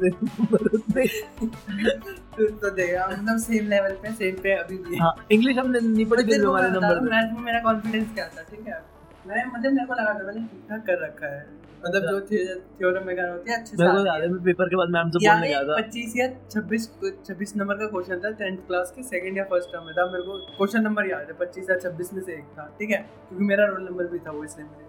[2.38, 6.06] तू तो देगा हम सेम लेवल पे सेम पे अभी भी। हाँ इंग्लिश हमने नहीं
[6.06, 8.82] पढ़ी फिर हमारे नंबर थे मैथ में मेरा कॉन्फिडेंस क्या था ठीक है?
[9.28, 11.46] मैं मतलब मेरे को लगा था मैंने ठीक ठाक कर रखा है।
[11.86, 12.20] मतलब जो
[12.78, 15.20] थ्योरम वगैरह होती है अच्छे मेरे को याद है। मैं पेपर के बाद मैम से
[15.20, 16.90] बोलने गया था। पच्चीस या छब्बीस
[17.28, 20.24] छब्बीस नंबर का क्वेश्चन था टेंथ क्लास के सेकंड या फ़र्स्ट टर्म में था। मेरे
[20.24, 22.98] को क्वेश्चन नंबर याद है पच्चीस या छब्बीस में से एक था ठीक है?
[23.28, 24.86] क्योंकि मेरा रोल नंबर भी था वो इसलिए मुझे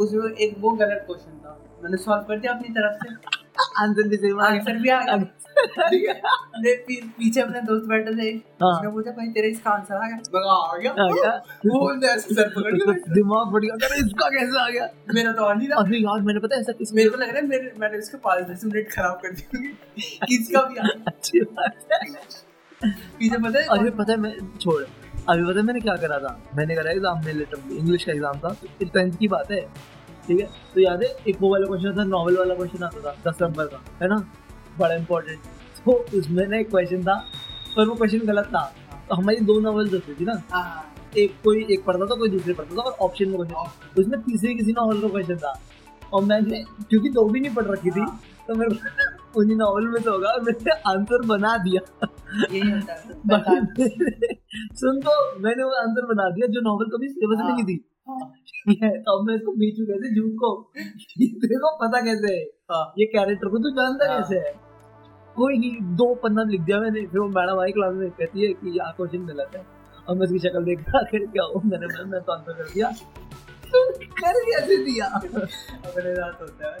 [0.00, 3.36] उसमें एक वो गलत क्वेश्चन था। मैंने सॉल्व कर दिया अपनी तरफ़ से।
[3.82, 5.16] आंसर भी सेम आंसर भी आ गया।
[7.18, 8.28] पीछे अपने दोस्त बैठे थे।
[8.62, 10.16] हाँ। उसने पूछा भाई तेरे इसका आंसर आ गया?
[10.52, 11.30] आ गया। आ गया।
[11.66, 14.88] वो बोलते ऐसे सर पकड़ के दिमाग फट गया। अरे इसका कैसे आ गया?
[15.14, 17.28] मेरा तो आ नहीं रहा। अरे यार मैंने पता है ऐसा किस मेरे को लग
[17.28, 19.42] रहा है मेरे मैंने इसके पाँच दस मिनट खराब कर दी
[20.26, 24.82] किसका भी आ गया। अच्छी बात है। पीछे पता है अरे पता है मैं छोड़।
[25.28, 26.38] अभी पता है मैंने क्या करा था?
[26.56, 29.60] मैंने करा एग्ज़ाम में लेटर इंग्लिश का एग्ज़ाम था। टेंथ की बात है।
[30.26, 30.46] ठीक है?
[30.74, 33.66] तो याद है एक वो वाला क्वेश्चन था नॉवल वाला क्वेश्चन आता था दस नंबर
[33.66, 34.16] का है ना?
[34.78, 35.38] बड़ा इंपॉर्टेंट
[35.78, 37.14] तो उसमें ना एक क्वेश्चन था
[37.76, 38.62] पर वो क्वेश्चन गलत था।
[39.08, 42.54] तो हमारी दो नॉवल्स होती थी ना। हाँ, एक कोई एक पढ़ता था कोई दूसरे
[42.54, 45.58] पढ़ता था और ऑप्शन में क्वेश्चन उसमें तीसरी किसी नॉवल का क्वेश्चन था।
[46.12, 48.04] और मैंने क्योंकि दो भी नहीं पढ़ रखी थी
[48.48, 52.08] तो मेरे को उन्हीं नॉवल में से होगा और मैंने आंसर बना दिया।
[54.74, 58.32] सुन तो मैंने वो आंसर बना दिया जो नॉवल कभी सिलेबस में। नहीं थी। हाँ,
[59.00, 60.72] तो अब मैं इसको बीचू कैसे झूठ को?
[61.18, 62.44] तेरे को पता कैसे है?
[62.44, 64.60] हाँ, ये कैरेक्टर को तू जानता हाँ। कैसे है?
[65.36, 68.52] कोई नहीं दो पन्ना लिख दिया मैंने फिर वो मैडम आई क्लास में कहती है
[68.52, 69.66] कि यहाँ क्वेश्चन गलत है
[70.08, 72.74] और मैं उसकी शक्ल देख रहा फिर क्या हो मैंने मैंने मैं तो आंसर कर
[72.74, 72.92] दिया।
[73.70, 76.78] कर कैसे दिया। अपने साथ होता है।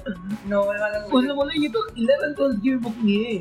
[0.50, 3.32] नॉवल वाला उसने बोला ये तो 11th ट्वेल्थ की बुक नहीं है।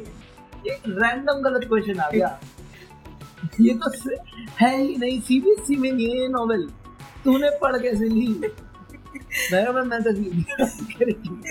[0.68, 2.40] एक रैंडम गलत क्वेश्चन आ गया।
[3.62, 3.92] ये तो
[4.62, 6.70] है ही नहीं सीबीएसई में नहीं है नॉवेल
[7.24, 8.28] तूने पढ़ कैसे ली?
[9.52, 10.12] मैं मैं तो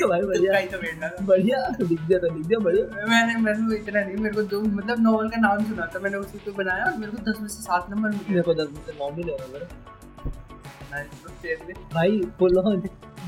[0.09, 0.79] भाई बढ़िया तो
[1.27, 5.41] बढ़िया। तो दिख गया बढ़िया। मैंने मैंने इतना नहीं मेरे को दो मतलब नॉवल का
[5.41, 8.09] नाम सुना था मैंने उसी पे बनाया और मेरे को दस में से सात नंबर
[8.09, 9.33] मिले। मेरे को दस में से नौ मिले
[11.47, 12.83] लिए। भाई फुल ऑन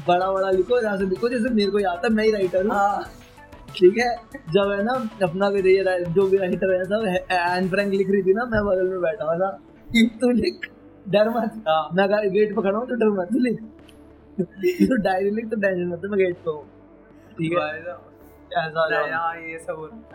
[0.08, 2.74] बड़ा बड़ा लिखो जहाँ से लिखो जैसे मेरे को याद है मैं ही राइटर हूँ।
[2.74, 3.04] हाँ।
[3.76, 4.16] ठीक है?
[4.52, 5.62] जब है ना अपना भी
[6.12, 9.24] जो भी राइटर है सब एन फ्रैंक लिख रही थी ना मैं बगल में बैठा
[9.24, 9.50] हुआ था।
[9.96, 10.70] तू लिख
[11.08, 13.60] डर मत। हाँ। मैं गेट पे खड़ा हूँ तो डर मत लिख।
[14.40, 16.62] तो डायरी लिख तो टेंशन मत मैं गेट पे हूँ।
[17.38, 17.58] ठीक है।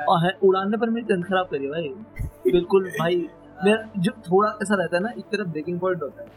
[0.09, 1.93] हाँ। उड़ाने पर मेरी टेंथ खराब करी भाई।
[2.51, 3.29] बिल्कुल भाई
[3.65, 6.27] मेरा जो थोड़ा ऐसा रहता है ना एक तरफ़ ब्रेकिंग पॉइंट होता है।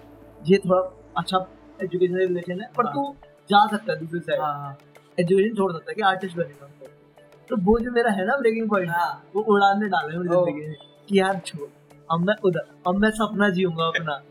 [0.46, 0.81] ये थोड़ा
[1.18, 1.38] अच्छा
[1.83, 3.17] एजुकेशन रिलेशन है पर हाँ। तू
[3.51, 6.69] जा सकता है दूसरी साइड एजुकेशन छोड़ सकता है कि आर्टिस्ट बनेगा
[7.51, 10.67] तो वो जो मेरा है ना ब्रेकिंग पॉइंट हाँ। वो उड़ाने डाले हैं मेरी ज़िंदगी
[10.69, 10.77] में
[11.09, 11.69] कि यार छोड़
[12.12, 14.23] अब मैं उधर अब मैं सपना जीऊँगा अपना।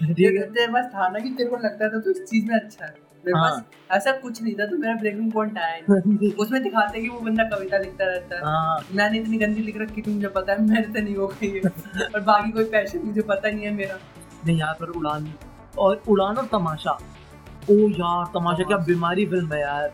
[0.00, 2.84] तेरे है पास था ना कि तेरे को लगता था तो इस चीज़ में अच्छा
[2.86, 5.94] है। मेरे हाँ। पास ऐसा कुछ नहीं था तो मेरा ब्रेकिंग पॉइंट आया।
[6.42, 10.02] उसमें दिखाते कि वो बंदा कविता लिखता रहता है। हाँ। मैंने इतनी गंदी लिख रखी
[10.02, 11.60] थी मुझे पता है मेरे से नहीं हो गई
[12.14, 13.98] और बाकी कोई पैशन मुझे पता नहीं है मेरा।
[14.46, 15.32] नहीं यहाँ पर उड़ान
[15.78, 16.98] और उड़ान और तमाशा।
[17.70, 19.92] ओ यार तमाशा क्या बीमारी फ़िल्म है यार।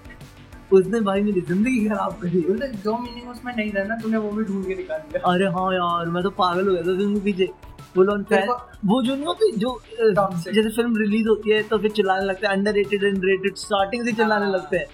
[0.72, 4.30] उसने भाई मेरी ज़िंदगी खराब करी मतलब जो मीनिंग उसमें नहीं था ना तूने वो
[4.30, 7.14] भी ढूंढ के निकाल दिया अरे हाँ यार मैं तो पागल हो गया था फ़िल्म
[7.14, 7.46] के पीछे
[7.94, 8.54] तेरे को
[8.86, 12.52] वो जो नहीं होती जो जैसे फ़िल्म रिलीज़ होती है तो फिर चिल्लाने लगते हैं
[12.54, 14.86] underrated and rated starting से चिल्लाने हाँ। लगते हैं।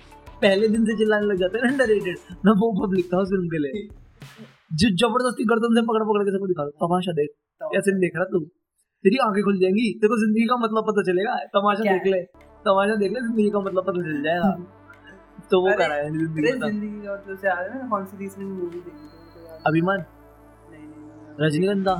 [0.42, 3.48] पहले दिन से चिल्लाने लग जाते हैं अंडर रेटेड मैं वो पब्लिक था उस फ़िल्म
[3.48, 3.86] के लिए।
[4.72, 8.40] जो ज़बरदस्ती गर्दन से पकड़ पकड़ के सबको दिखा तमाशा देख। कैसे देख रहा तू?
[9.06, 12.20] तेरी आँखें खुल जाएँगी। तेरे को ज़िंदगी का मतलब पता चलेगा। तमाशा देख ले।
[12.64, 14.50] तमाशा देख ले ज़िंदगी का मतलब पता चल जाएगा।
[15.50, 18.80] तो वो करा है ज़िंदगी का। मतलब से आ रहा है कौन सी रिसेंट मूवी
[18.80, 19.04] देखी
[19.66, 20.04] अभिमान।
[21.40, 21.94] रजनीगंधा।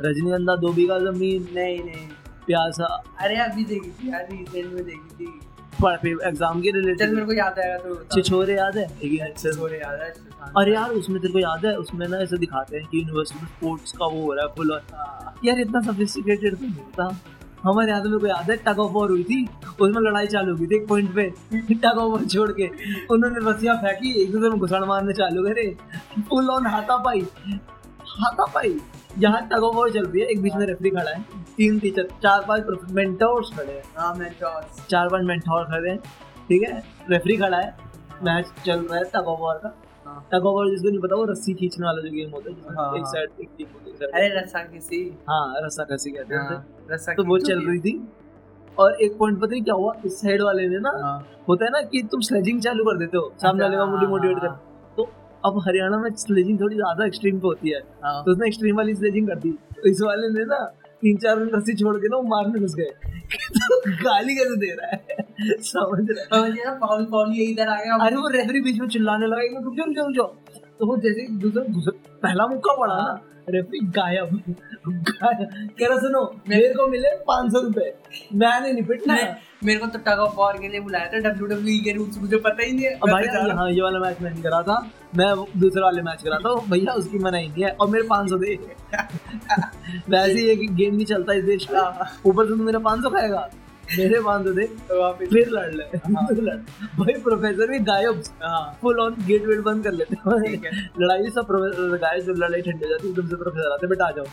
[0.00, 2.06] रजनीगंधा दो बीघा ज़मीन। नहीं नहीं।
[2.46, 2.86] प्यासा।
[3.20, 5.28] अरे अभी देखी थी यार रिसेंट में देखी थी।
[5.76, 8.84] एग्ज़ाम के रिलेटेड मेरे को याद आएगा तो। छिछोरे याद है?
[8.84, 10.08] एक ही अच्छे छोरे याद है।
[10.56, 13.48] अरे यार उसमें तेरे को याद है उसमें ना ऐसे दिखाते हैं कि यूनिवर्सिटी में
[13.48, 17.16] स्पोर्ट्स का वो हो रहा है फुल हाँ। यार इतना सोफिस्टिकेटेड तो नहीं होता
[17.62, 19.44] हमारे यहाँ तो मेरे को याद है टग ऑफ़ वॉर हुई थी
[19.80, 22.68] उसमें लड़ाई चालू हुई थी एक पॉइंट पे। टग ऑफ़ वॉर छोड़ के
[23.14, 25.64] उन्होंने रस्सियाँ फेंकी एक दूसरे में घुसड़ मारने चालू करे।
[26.28, 27.26] फुल ऑन हाथापाई।
[28.10, 28.78] हाथापाई।
[29.18, 31.20] यहाँ टग ऑफ़ वॉर चल रही है एक बीच में रेफरी खड़ा है।
[31.56, 35.98] तीन टीचर चार पाँच मेंटोर्स खड़े हैं। हाँ मैं टॉस चार पाँच मेंटोर खड़े हैं
[36.48, 36.82] ठीक है?
[37.10, 37.76] रेफरी खड़ा है
[38.24, 39.74] मैच चल रहा है टग ऑफ़ वॉर का।
[40.06, 42.74] हाँ। टग ऑफ़ वॉर जिसको नहीं पता वो रस्सी खींचने वाला जो गेम होता है
[42.76, 46.34] हाँ, एक हाँ। साइड एक टीम होती है अरे रस्सा किसी हाँ रस्सा कसी कहते
[46.34, 48.00] हैं हाँ, रस्सा तो वो चल रही थी।
[48.76, 51.70] और एक पॉइंट पता नहीं क्या हुआ इस साइड वाले ने ना हाँ। होता है
[51.70, 54.75] ना कि तुम स्लेजिंग चालू कर देते हो। सामने वाले का हाँ, मोटिवेट हाँ, कर
[55.46, 58.94] अब हरियाणा में स्लेजिंग थोड़ी ज़्यादा एक्सट्रीम पे होती है। हाँ। तो उसने एक्सट्रीम वाली
[58.94, 60.64] स्लेजिंग कर दी। तो इस वाले ने ना
[61.00, 62.90] तीन चार दिन रस्सी छोड़ के ना वो मारने घुस गए।
[63.58, 65.26] तो गाली कैसे दे रहा है?
[65.60, 67.36] समझ रहा है?
[67.36, 70.14] ये इधर आ गया। अरे वो रेफरी बीच में चिल्लाने लगा एक रुक जाओ रुक
[70.16, 70.26] जाओ,
[70.78, 74.42] तो वो जैसे दूसरा पहला मुक्का पड़ा ना रेफरी गायब।
[75.78, 77.94] कह रहा सुनो मेरे को मिले पाँच सौ रुपए।
[78.34, 81.46] मैंने नहीं पिटना मैं- मेरे को तो टग ऑफ़ वॉर के लिए बुलाया था डब्ल्यू
[81.46, 83.22] डब्ल्यू के रूल्स मुझे पता ही नहीं है। भाई
[83.54, 86.92] हूँ। ये वाला मैच मैं नहीं करा था। मैं दूसरे वाले मैच करा था भैया
[86.92, 88.58] उसकी मनाही नहीं है और मेरे पाँच सौ दे।
[90.08, 93.10] वैसे एक गेम नहीं चलता इस देश में हाँ, ऊपर से तू मेरे पाँच सौ
[93.10, 93.50] खाएगा।
[93.88, 95.84] मेरे पाँच सौ दे तो फिर लड़ ले
[96.98, 101.46] भाई प्रोफेसर भी गायब। हाँ। फुल ऑन गेट वेट बंद कर लेते हैं। लड़ाई सब
[101.46, 104.24] प्रोफेसर गाय जब लड़ाई ठंडी हो जाती है एकदम से प्रोफेसर आते बेटा आ जाओ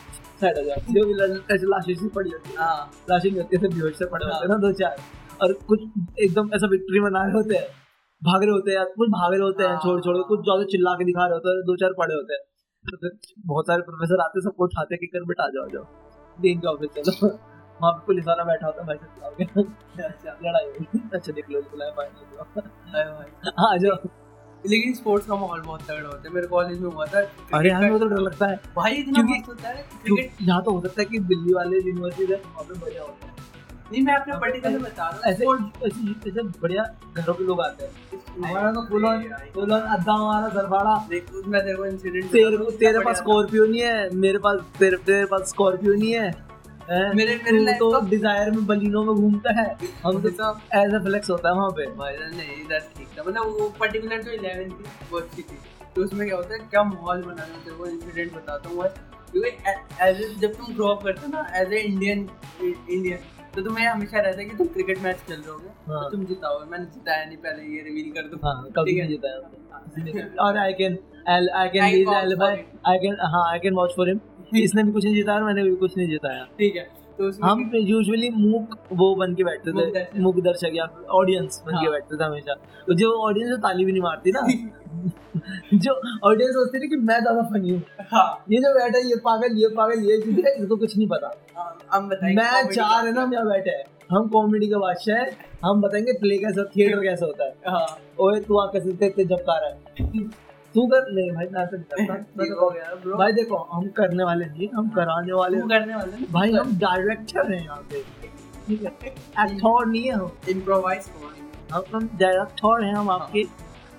[0.41, 1.13] साइड आ जाओ। जो भी
[1.55, 4.57] ऐसे लाशें सी पड़ी होती है। हाँ। लाशें होती है बेहोश से पड़े हैं ना
[4.65, 4.97] दो चार
[5.41, 5.79] और कुछ
[6.19, 7.67] एकदम ऐसा विक्ट्री मना रहे होते हैं।
[8.21, 10.63] भाग रहे होते हैं कुछ भाग रहे होते हैं हाँ। छोड़ छोड़ के कुछ ज़्यादा
[10.71, 12.43] चिल्ला के दिखा रहे होते हैं दो चार पड़े होते हैं।
[12.85, 13.11] तो फिर
[13.45, 15.85] बहुत सारे प्रोफेसर आते हैं सबको उठाते कि कर बेटा आ जाओ जाओ।
[16.39, 17.27] डीन के ऑफ़िस चलो।
[17.81, 21.61] वहाँ पे पुलिस वाला बैठा होता है मैसेज चलाओगे अच्छा लड़ाई हुई अच्छा देख लो
[21.61, 24.09] बुलाया फाइनल भाई। आ जाओ।
[24.67, 27.21] लेकिन स्पोर्ट्स का माहौल बहुत तगड़ा होता है। मेरे कॉलेज में हुआ था
[27.53, 30.61] अरे यार मेरे तो डर लगता है। भाई इतना क्योंकि- मस्त होता है क्रिकेट यहाँ
[30.63, 33.31] तो हो सकता है कि दिल्ली वाले यूनिवर्सिटी है वहाँ पे बढ़िया होता है।
[33.91, 36.83] नहीं मैं अपने पर्टिकुलर बता रहा हूँ ऐसे ऐसे बढ़िया
[37.17, 41.31] घरों के लोग आते हैं। हमारा तो फुल ऑन नहीं, फुल ऑन अद्दा हमारा देख
[41.33, 45.25] उसमें तेरे को इंसिडेंट तेरे को तेरे पास स्कॉर्पियो नहीं है मेरे पास तेरे तेरे
[45.25, 46.31] पास स्कॉर्पियो नहीं हैं?
[46.89, 49.65] मेरे- मेरे तू तो डिज़ायर में बलिनों में घूमता है।
[50.03, 53.59] हम तो सब ऐसा फ्लेक्स होता है वहाँ पे। भाई नहीं इधर ठीक था। मतलब
[53.59, 55.57] वो पर्टिकुलर जो 11 थी वो अच्छी थी
[55.95, 58.99] तो उसमें क्या होता है क्या माहौल बना है तेरे को इंसिडेंट बताता हूँ बस
[59.31, 59.49] क्योंकि
[60.01, 62.27] एज जब तुम ग्रो अप करते हो ना एज ए इंडियन
[62.63, 63.17] इंडियन
[63.55, 66.23] तो तुम्हें हमेशा रहता है कि तुम क्रिकेट मैच खेल रहे होगे हाँ। तो तुम
[66.25, 70.57] जिताओगे मैंने जिताया नहीं पहले ये रिवील कर दूँ। हाँ कभी नहीं जीता है और
[70.57, 72.09] I can I can.
[72.87, 74.19] I can हाँ I can watch for him
[74.55, 76.87] इसने भी कुछ नहीं जीता और मैंने भी कुछ नहीं जिताया। ठीक है
[77.19, 81.77] तो हम यूजुअली मूक वो बन के बैठते थे मूक दर्शक या ऑडियंस बन के
[81.77, 82.53] हाँ। बैठते थे हमेशा।
[82.87, 84.41] तो जो ऑडियंस ताली भी नहीं मारती ना।
[85.75, 89.15] जो ऑडियंस सोचती थी कि मैं ज़्यादा फनी हूँ। हाँ। ये जो बैठा है ये
[89.25, 93.05] पागल ये पागल ये चीज़ है इसको कुछ नहीं पता। हाँ, हम बताएँगे मैं चार
[93.05, 95.31] है ना हम यहाँ बैठे हैं। हम कॉमेडी का बादशाह है।
[95.63, 97.85] हम बताएँगे प्ले कैसा थिएटर कैसा होता है। हाँ।
[98.19, 100.27] ओए तू आके सीधे ते झपका रहा है।
[100.75, 103.87] तू कर नहीं भाई मैं तो नहीं करता मैं हो गया ब्रो भाई देखो हम
[103.97, 108.01] करने वाले नहीं हम कराने वाले करने वाले भाई हम डायरेक्टर हैं यहाँ पे
[108.67, 108.89] ठीक है?
[108.89, 111.09] एक्टर नहीं है हम। इम्प्रोवाइज
[111.73, 113.43] हम हम डायरेक्टर हैं हम आपके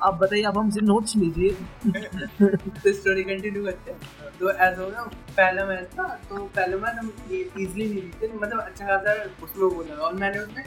[0.02, 3.98] आप बताइए आप हमसे नोट्स लीजिए। तो स्टोरी कंटिन्यू करते हैं।
[4.40, 5.02] तो ऐसा हो ना
[5.36, 9.12] पहला मैच था तो पहला मैच हम इजीली नहीं जीते मतलब अच्छा खासा
[9.44, 10.64] उसमें वो लगा। और मैंने उसमें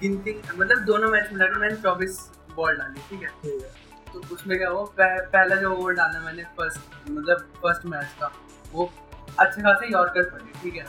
[0.00, 2.18] गिनती मतलब दोनों मैच मिला मैंने चौबीस
[2.56, 3.30] बॉल डाली ठीक है।
[4.12, 8.32] तो उसमें क्या हुआ पह, पहला जो ओवर डाला मैंने फ़र्स्ट मतलब फ़र्स्ट मैच का
[8.72, 8.90] वो
[9.38, 10.84] अच्छे खासे यॉर्कर पड़े ठीक है?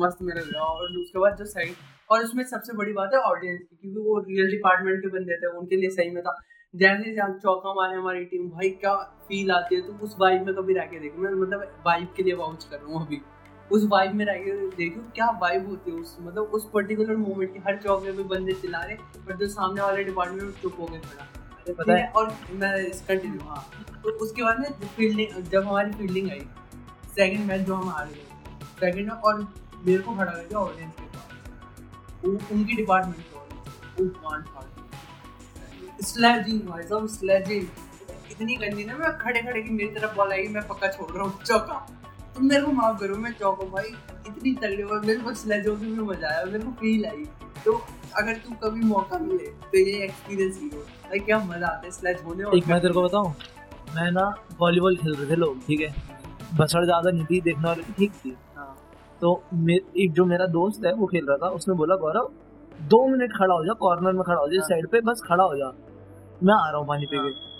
[0.00, 1.74] मस्त मेरा गया और उसके बाद जो साइड
[2.10, 5.56] और उसमें सबसे बड़ी बात है ऑडियंस की क्योंकि वो रियल डिपार्टमेंट के बंदे थे
[5.58, 6.34] उनके लिए सही में था।
[6.74, 8.94] जैसे ही हम चौका मारे हमारी टीम भाई क्या
[9.28, 12.22] फील आती है तो उस वाइब में कभी रह के देखो। मैं मतलब वाइब के
[12.22, 13.20] लिए वाउच कर रहा हूँ अभी।
[13.70, 17.52] उस वाइब में रह के देखो क्या वाइब होती है उस मतलब उस पर्टिकुलर मोमेंट
[17.52, 20.86] की हर चौके पे बंदे चिल्ला रहे पर जो सामने वाले डिपार्टमेंट में चुप हो
[20.86, 21.26] गए खड़ा
[21.72, 22.70] पता है और मैं
[23.08, 23.62] कंटिन्यू हाँ।
[24.04, 26.40] तो उसके बाद में फील्डिंग जब हमारी फील्डिंग आई
[27.14, 28.24] सेकंड मैच जो हम हार गए
[28.80, 29.40] सेकंड और
[29.86, 36.02] मेरे को खड़ा कर दिया ऑडियंस के पास। उनकी डिपार्टमेंट के audience, वो मान फाड़
[36.04, 37.66] स्लैजिंग भाई साहब स्लैजिंग
[38.30, 41.24] इतनी गंदी ना मैं खड़े खड़े की मेरी तरफ़ बॉल आएगी मैं पक्का छोड़ रहा
[41.24, 41.74] हूँ चौका।
[42.34, 43.88] तुम मेरे को माफ़ करो मैं चौका भाई
[44.28, 47.24] इतनी तगड़ी और मेरे को स्लैजों भी मज़ा आया मेरे को फील आई।
[47.64, 47.84] तो
[48.18, 52.22] अगर तू कभी मौका मिले तो ये एक्सपीरियंस लो भाई क्या मज़ा आता है स्लैज
[52.26, 53.34] होने और एक मैं तेरे को बताऊँ?
[53.96, 54.28] मैं ना
[54.60, 55.94] वॉलीबॉल खेल रहे थे लोग ठीक है?
[56.58, 58.76] बसड़ ज़्यादा नहीं थी देखने वाली ठीक थी। हाँ।
[59.20, 59.32] तो
[59.98, 62.30] एक जो मेरा दोस्त है वो खेल रहा था उसने बोला गौरव
[62.88, 65.44] दो मिनट खड़ा हो जा कॉर्नर में खड़ा हो जा हाँ। साइड पे बस खड़ा
[65.44, 65.72] हो जा।
[66.42, 67.52] मैं आ रहा हूँ पानी पी के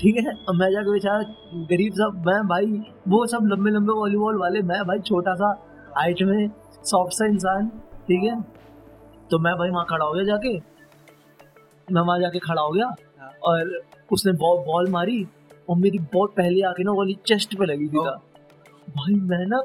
[0.00, 0.32] ठीक है?
[0.48, 1.22] और मैं जाके बेचारा
[1.70, 2.66] गरीब सब मैं भाई
[3.08, 5.48] वो सब लंबे लंबे वॉलीबॉल वाले मैं भाई छोटा सा
[5.96, 6.50] हाइट में
[6.84, 7.68] सॉफ्ट सा इंसान
[8.08, 8.40] ठीक है?
[9.30, 10.56] तो मैं भाई वहाँ खड़ा हो गया जाके।
[11.88, 12.86] मैं वहाँ जाके खड़ा हो गया
[13.20, 13.80] हाँ। और
[14.12, 15.26] उसने बॉल बॉल मारी
[15.68, 17.98] और मेरी बॉल पहले आके ना वाली चेस्ट पे लगी थी
[18.88, 19.58] भाई मैं ना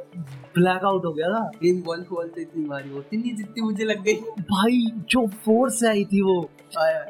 [0.56, 3.84] ब्लैक आउट हो गया था। गेम बॉल बॉल तो इतनी भारी होती नहीं जितनी मुझे
[3.86, 6.36] लग गई। भाई जो फोर्स आई थी वो।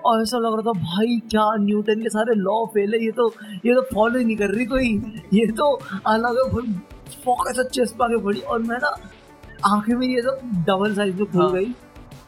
[0.06, 3.28] और ऐसा लग रहा था भाई क्या न्यूटन के सारे लॉ फेल है ये तो
[3.66, 4.90] ये तो फॉलो ही नहीं कर रही कोई।
[5.34, 5.72] ये तो
[6.08, 6.74] अलग है भाई
[7.26, 8.96] फोक ऐसा चेस्ट पाके पड़ी और मैं ना
[9.66, 11.74] आँखें में ये सब डबल साइज़ में खुल हाँ। गई।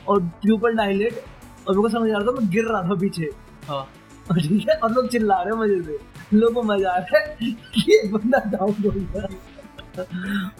[0.07, 1.23] और प्यूपल डायलेट
[1.67, 3.29] और मेरे को समझ आ रहा था मैं गिर रहा था पीछे।
[3.67, 3.87] हाँ।
[4.31, 5.97] और ठीक है और लोग चिल्ला रहे मज़े से।
[6.33, 9.27] लोगों को मज़ा आ रहा है कि ये बंदा डाउन हो गया।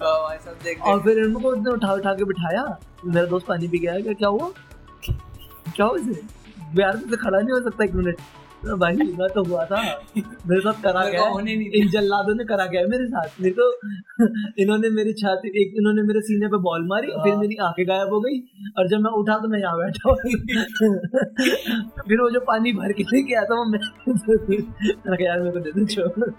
[0.01, 0.38] हाँ,
[0.84, 2.63] और फिर इनको उसने उठा उठा के बिठाया।
[3.05, 4.49] मेरा दोस्त पानी पी गया क्या क्या हुआ?
[5.10, 6.21] क्या हुआ इसे?
[6.75, 8.17] बिहार से खड़ा नहीं हो सकता एक मिनट।
[8.65, 9.82] तो भाई मैं तो हुआ था।
[10.17, 13.56] मेरे साथ करा गया को होने नहीं इन जल्लादों ने करा गया मेरे साथ। मेरे
[13.60, 13.67] को
[14.62, 18.13] इन्होंने मेरी छाती एक इन्होंने मेरे सीने पे बॉल मारी फिर हाँ। मेरी आँखें गायब
[18.13, 18.39] हो गई
[18.80, 20.17] और जब मैं उठा तो मैं यहाँ बैठा हूँ
[22.08, 23.80] फिर वो जो पानी भर के लेके आया था वो मैं
[25.25, 26.30] यार मेरे को दे दो छोड़।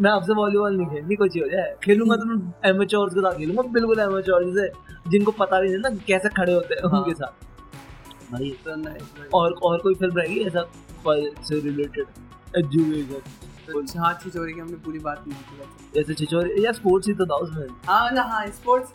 [0.00, 3.38] मैं आपसे वॉलीबॉल नहीं खेलनी कुछ ही हो जाए। खेलूँगा तो मैं एमेचोर्स के साथ
[3.38, 7.44] खेलूँगा बिल्कुल एमेचोर जैसे जिनको पता नहीं ना कैसे खड़े होते हैं हाँ। उनके साथ।
[8.32, 10.62] भाई तो और और कोई फ़िल्म रहेगी ऐसा
[10.98, 12.06] से रिलेटेड
[12.58, 13.20] एजुकेशन
[13.66, 17.26] तो हाँ छिचोरी की हमने पूरी बात नहीं की जैसे छिछोरे या स्पोर्ट्स ही तो
[17.26, 18.88] था उसमें। हाँ मतलब हाँ स्पोर्ट्स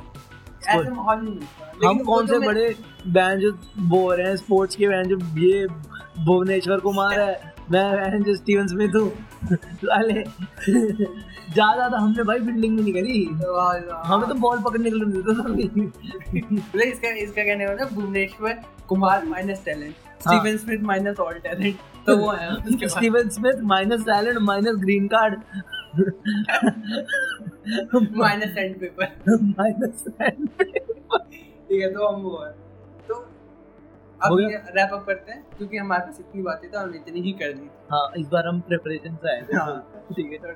[0.70, 1.40] ऐसे माहौल नहीं
[1.86, 2.76] हम कौन से बड़े
[3.08, 3.52] बैंड जो
[3.90, 5.68] हो रहे हैं स्पोर्ट्स के बैंड जो ये
[6.26, 9.10] भुवनेश्वर कुमार है मैं जो स्टीवन स्मिथ हूँ।
[9.52, 13.24] साले ज़्यादा था हमने भाई बिल्डिंग में नहीं करी।
[14.08, 15.60] हमें तो बॉल पकड़ने के लिए मतलब
[16.82, 22.16] इसका इसका कहने का मतलब Bhuvneshwar Kumar minus talent Steven Smith minus all talent तो
[22.18, 25.34] वो है Steven Smith minus talent minus green card
[28.18, 29.08] minus sandpaper
[29.60, 32.52] minus ठीक है तो हम वो है।
[33.08, 33.16] तो
[34.22, 37.32] अब ये रैप अप करते हैं क्योंकि हमारे पास इतनी बातें तो हमने इतनी ही
[37.42, 40.54] कर दी। हाँ इस बार हम प्रिपरेशन से आए। थे हाँ। ठीक है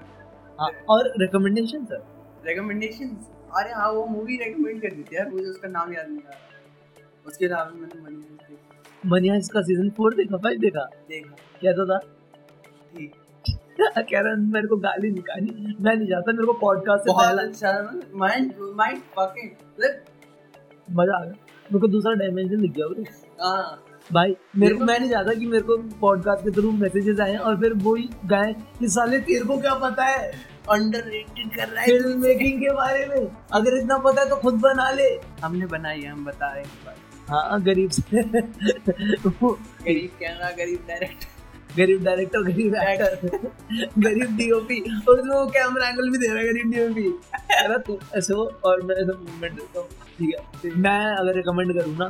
[0.60, 2.04] हाँ और रिकमेंडेशन सर
[2.48, 3.18] रिकमेंडेशन
[3.60, 6.30] अरे हाँ वो मूवी रेकमेंड कर दी थी यार मुझे उसका नाम याद नहीं आ
[6.30, 6.40] रहा।
[7.28, 8.16] उसके अलावा मैंने मनी
[9.06, 10.86] मनिया इसका सीज़न फोर देखा फाइव देखा?
[11.10, 11.98] देखा। कैसा था?
[12.98, 13.16] ठीक।
[13.98, 18.02] कह रहा मेरे को गाली निकाली मैं नहीं चाहता मेरे को पॉडकास्ट से बहुत पहला
[18.16, 19.50] माइंड माइंड फकिंग
[20.92, 21.34] मज़ा आ गया।
[21.66, 23.04] मेरे को दूसरा डायमेंशन दिख गया।
[23.42, 27.36] हाँ। भाई मेरे को मैं नहीं चाहता कि मेरे को पॉडकास्ट के थ्रू मैसेजेस आए
[27.36, 30.32] और फिर वही गाए कि साले तेरे को क्या पता है?
[30.72, 34.54] अंडररेटेड कर रहा है फ़िल्म मेकिंग के बारे में। अगर इतना पता है तो खुद
[34.54, 36.72] बना ले। हमने बनाई है हम बता रहे हैं
[37.30, 41.34] हाँ गरीब से। वो गरीब कैमरा गरीब डायरेक्टर
[41.78, 43.50] गरीब डायरेक्टर गरीब एक्टर
[44.00, 47.08] गरीब डीओपी और वो कैमरा एंगल भी दे रहा है गरीब डीओपी
[47.52, 50.36] है ना तू ऐसे हो और मैं ऐसा मूवमेंट देता हूँ। ठीक
[50.66, 52.08] है मैं अगर रिकमेंड करूँ ना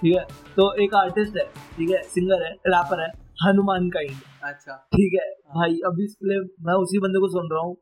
[0.00, 0.24] ठीक है
[0.56, 1.44] तो एक आर्टिस्ट है
[1.76, 3.08] ठीक है सिंगर है रैपर है
[3.44, 7.76] हनुमान काइंड अच्छा। ठीक है भाई अभी इसके मैं उसी बंदे को सुन रहा हूँ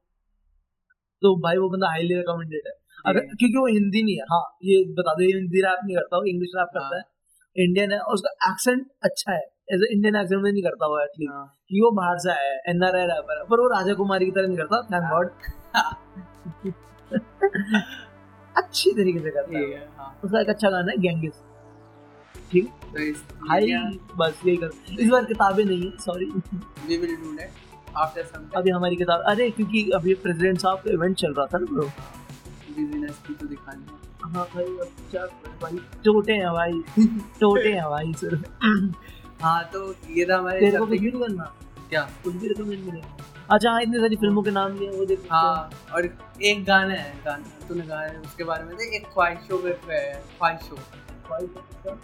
[1.23, 2.73] तो भाई वो बंदा हाईली रिकमेंडेड है।
[3.07, 6.17] अगर क्योंकि वो हिंदी नहीं है। हाँ ये बता दो ये हिंदी रैप नहीं करता
[6.17, 7.03] वो इंग्लिश रैप करता है।
[7.57, 9.43] इंडियन है और उसका एक्सेंट अच्छा है।
[9.75, 12.57] एज इंडियन एक्सेंट में नहीं करता वो एटलीस्ट हाँ। कि वो बाहर से आया है
[12.71, 15.31] एनआरआई रैपर है। पर वो राजा कुमारी की तरह नहीं करता थैंक गॉड
[18.57, 21.43] अच्छी तरीके से करता है है हाँ। उसका एक अच्छा गाना है गैंगिस
[22.51, 22.67] ठीक?
[22.67, 23.73] तो हाई
[24.17, 26.25] बस यही कर। इस बार किताबें नहीं है sorry
[26.89, 30.93] we will do that after some अभी हमारी किताब अरे क्योंकि अभी प्रेसिडेंट साहब का
[30.93, 31.89] इवेंट चल रहा था ना ब्रो
[32.77, 35.25] बिज़नेस की तो दिखानी है हाँ भाई अब क्या
[35.63, 35.79] भाई?
[36.05, 36.73] टोटे हैं भाई
[37.41, 38.45] टोटे हैं भाई। सिर्फ़
[39.43, 41.45] हाँ तो ये था हमारे तेरे को कुछ भी नहीं करना।
[41.91, 42.03] क्या?
[42.25, 43.03] कुछ भी रिकमेंड नहीं
[43.51, 46.07] अच्छा हाँ इतनी सारी फ़िल्मों के नाम लिए वो देख हाँ। और
[46.45, 50.15] एक गाना है गाना तूने गाया है उसके बारे में देख एक ख्वाहिशों पे है
[50.39, 50.79] ख्वाहिशों
[51.87, 51.99] हैं।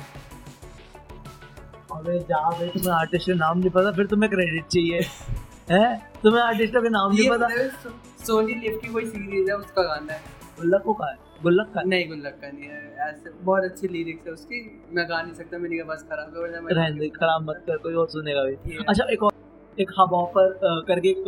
[1.93, 5.01] अबे जा भाई तुम्हें आर्टिस्ट का नाम नहीं पता फिर तुम्हें क्रेडिट चाहिए।
[5.71, 5.91] हैं?
[6.23, 7.49] तुम्हें आर्टिस्टों के नाम नहीं पता?
[7.49, 10.21] मतलब सोनी लिव की कोई सीरीज़ है उसका गाना है।
[10.63, 11.17] गुल्लक को कहा है?
[11.43, 11.83] गुल्लक का?
[11.83, 14.59] नहीं गुल्लक का नहीं है। ऐसे बहुत अच्छी लिरिक्स है उसकी।
[14.95, 17.77] मैं गा नहीं सकता मेरी आवाज़ खराब है वरना मैं रहने दे खराब मत कर
[17.79, 19.33] कोई और सुनेगा भी। अच्छा एक और
[19.79, 21.25] एक हब ऑफ़र करके एक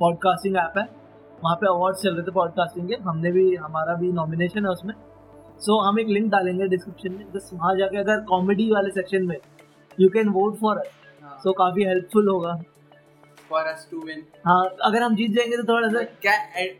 [0.00, 0.84] पॉडकास्टिंग ऐप है।
[1.44, 4.94] वहाँ पे अवार्ड चल रहे थे पॉडकास्टिंग के। हमने भी हमारा भी नॉमिनेशन है उसमें।
[4.94, 9.26] सो so, हम एक लिंक डालेंगे डिस्क्रिप्शन में। बस वहाँ जाके अगर कॉमेडी वाले सेक्शन
[9.26, 9.36] में
[9.98, 10.86] you can vote for us
[11.42, 12.60] so काफ़ी हेल्पफुल होगा।
[13.54, 14.24] For us to win.
[14.46, 16.36] हाँ अगर हम जीत जाएँगे तो थोड़ा सा क्या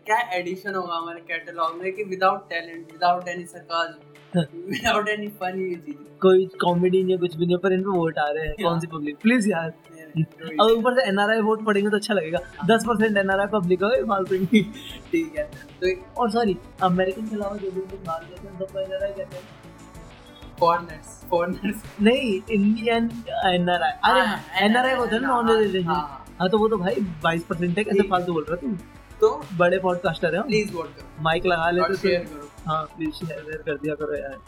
[0.06, 3.88] क्या एडिशन होगा हमारे कैटलॉग में कि without talent without any sarcasm
[4.36, 7.98] without any fun ये चीज़। कोई कॉमेडी नहीं है कुछ भी नहीं पर इन पे
[7.98, 9.72] वोट आ रहे हैं कौन सी पब्लिक प्लीज़ यार।
[10.60, 14.38] और ऊपर से एनआरआई वोट पड़ेंगे तो अच्छा लगेगा। दस परसेंट एनआरआई पब्लिक हो फालतू
[14.46, 14.62] की
[15.12, 15.44] ठीक है।
[15.80, 19.36] तो और सॉरी अमेरिकन के अलावा जो भी लोग बाहर जाते हैं सबको एनआरआई कहते
[19.36, 19.62] हैं।
[20.60, 23.10] फॉरनर्स फॉरनर्स नहीं इंडियन
[23.46, 24.20] एनआरआई अरे
[24.66, 28.08] एनआरआई होता है ना नॉन रेजिडेंशियल हाँ तो वो तो भाई बाईस परसेंट है कैसे
[28.08, 28.76] फालतू बोल रहा तुम
[29.20, 33.14] तो। बड़े पॉडकास्टर है प्लीज़ वोट करो। माइक लगा लेते तो शेयर करो। हाँ प्लीज़
[33.16, 34.38] शेयर कर दिया करो यार।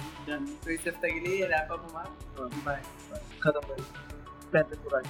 [0.64, 2.82] तो इस हफ़्ते के लिए रैप अप हमारा बाय
[3.42, 3.82] खत्म कर।
[4.52, 5.00] पैंतीस पूरा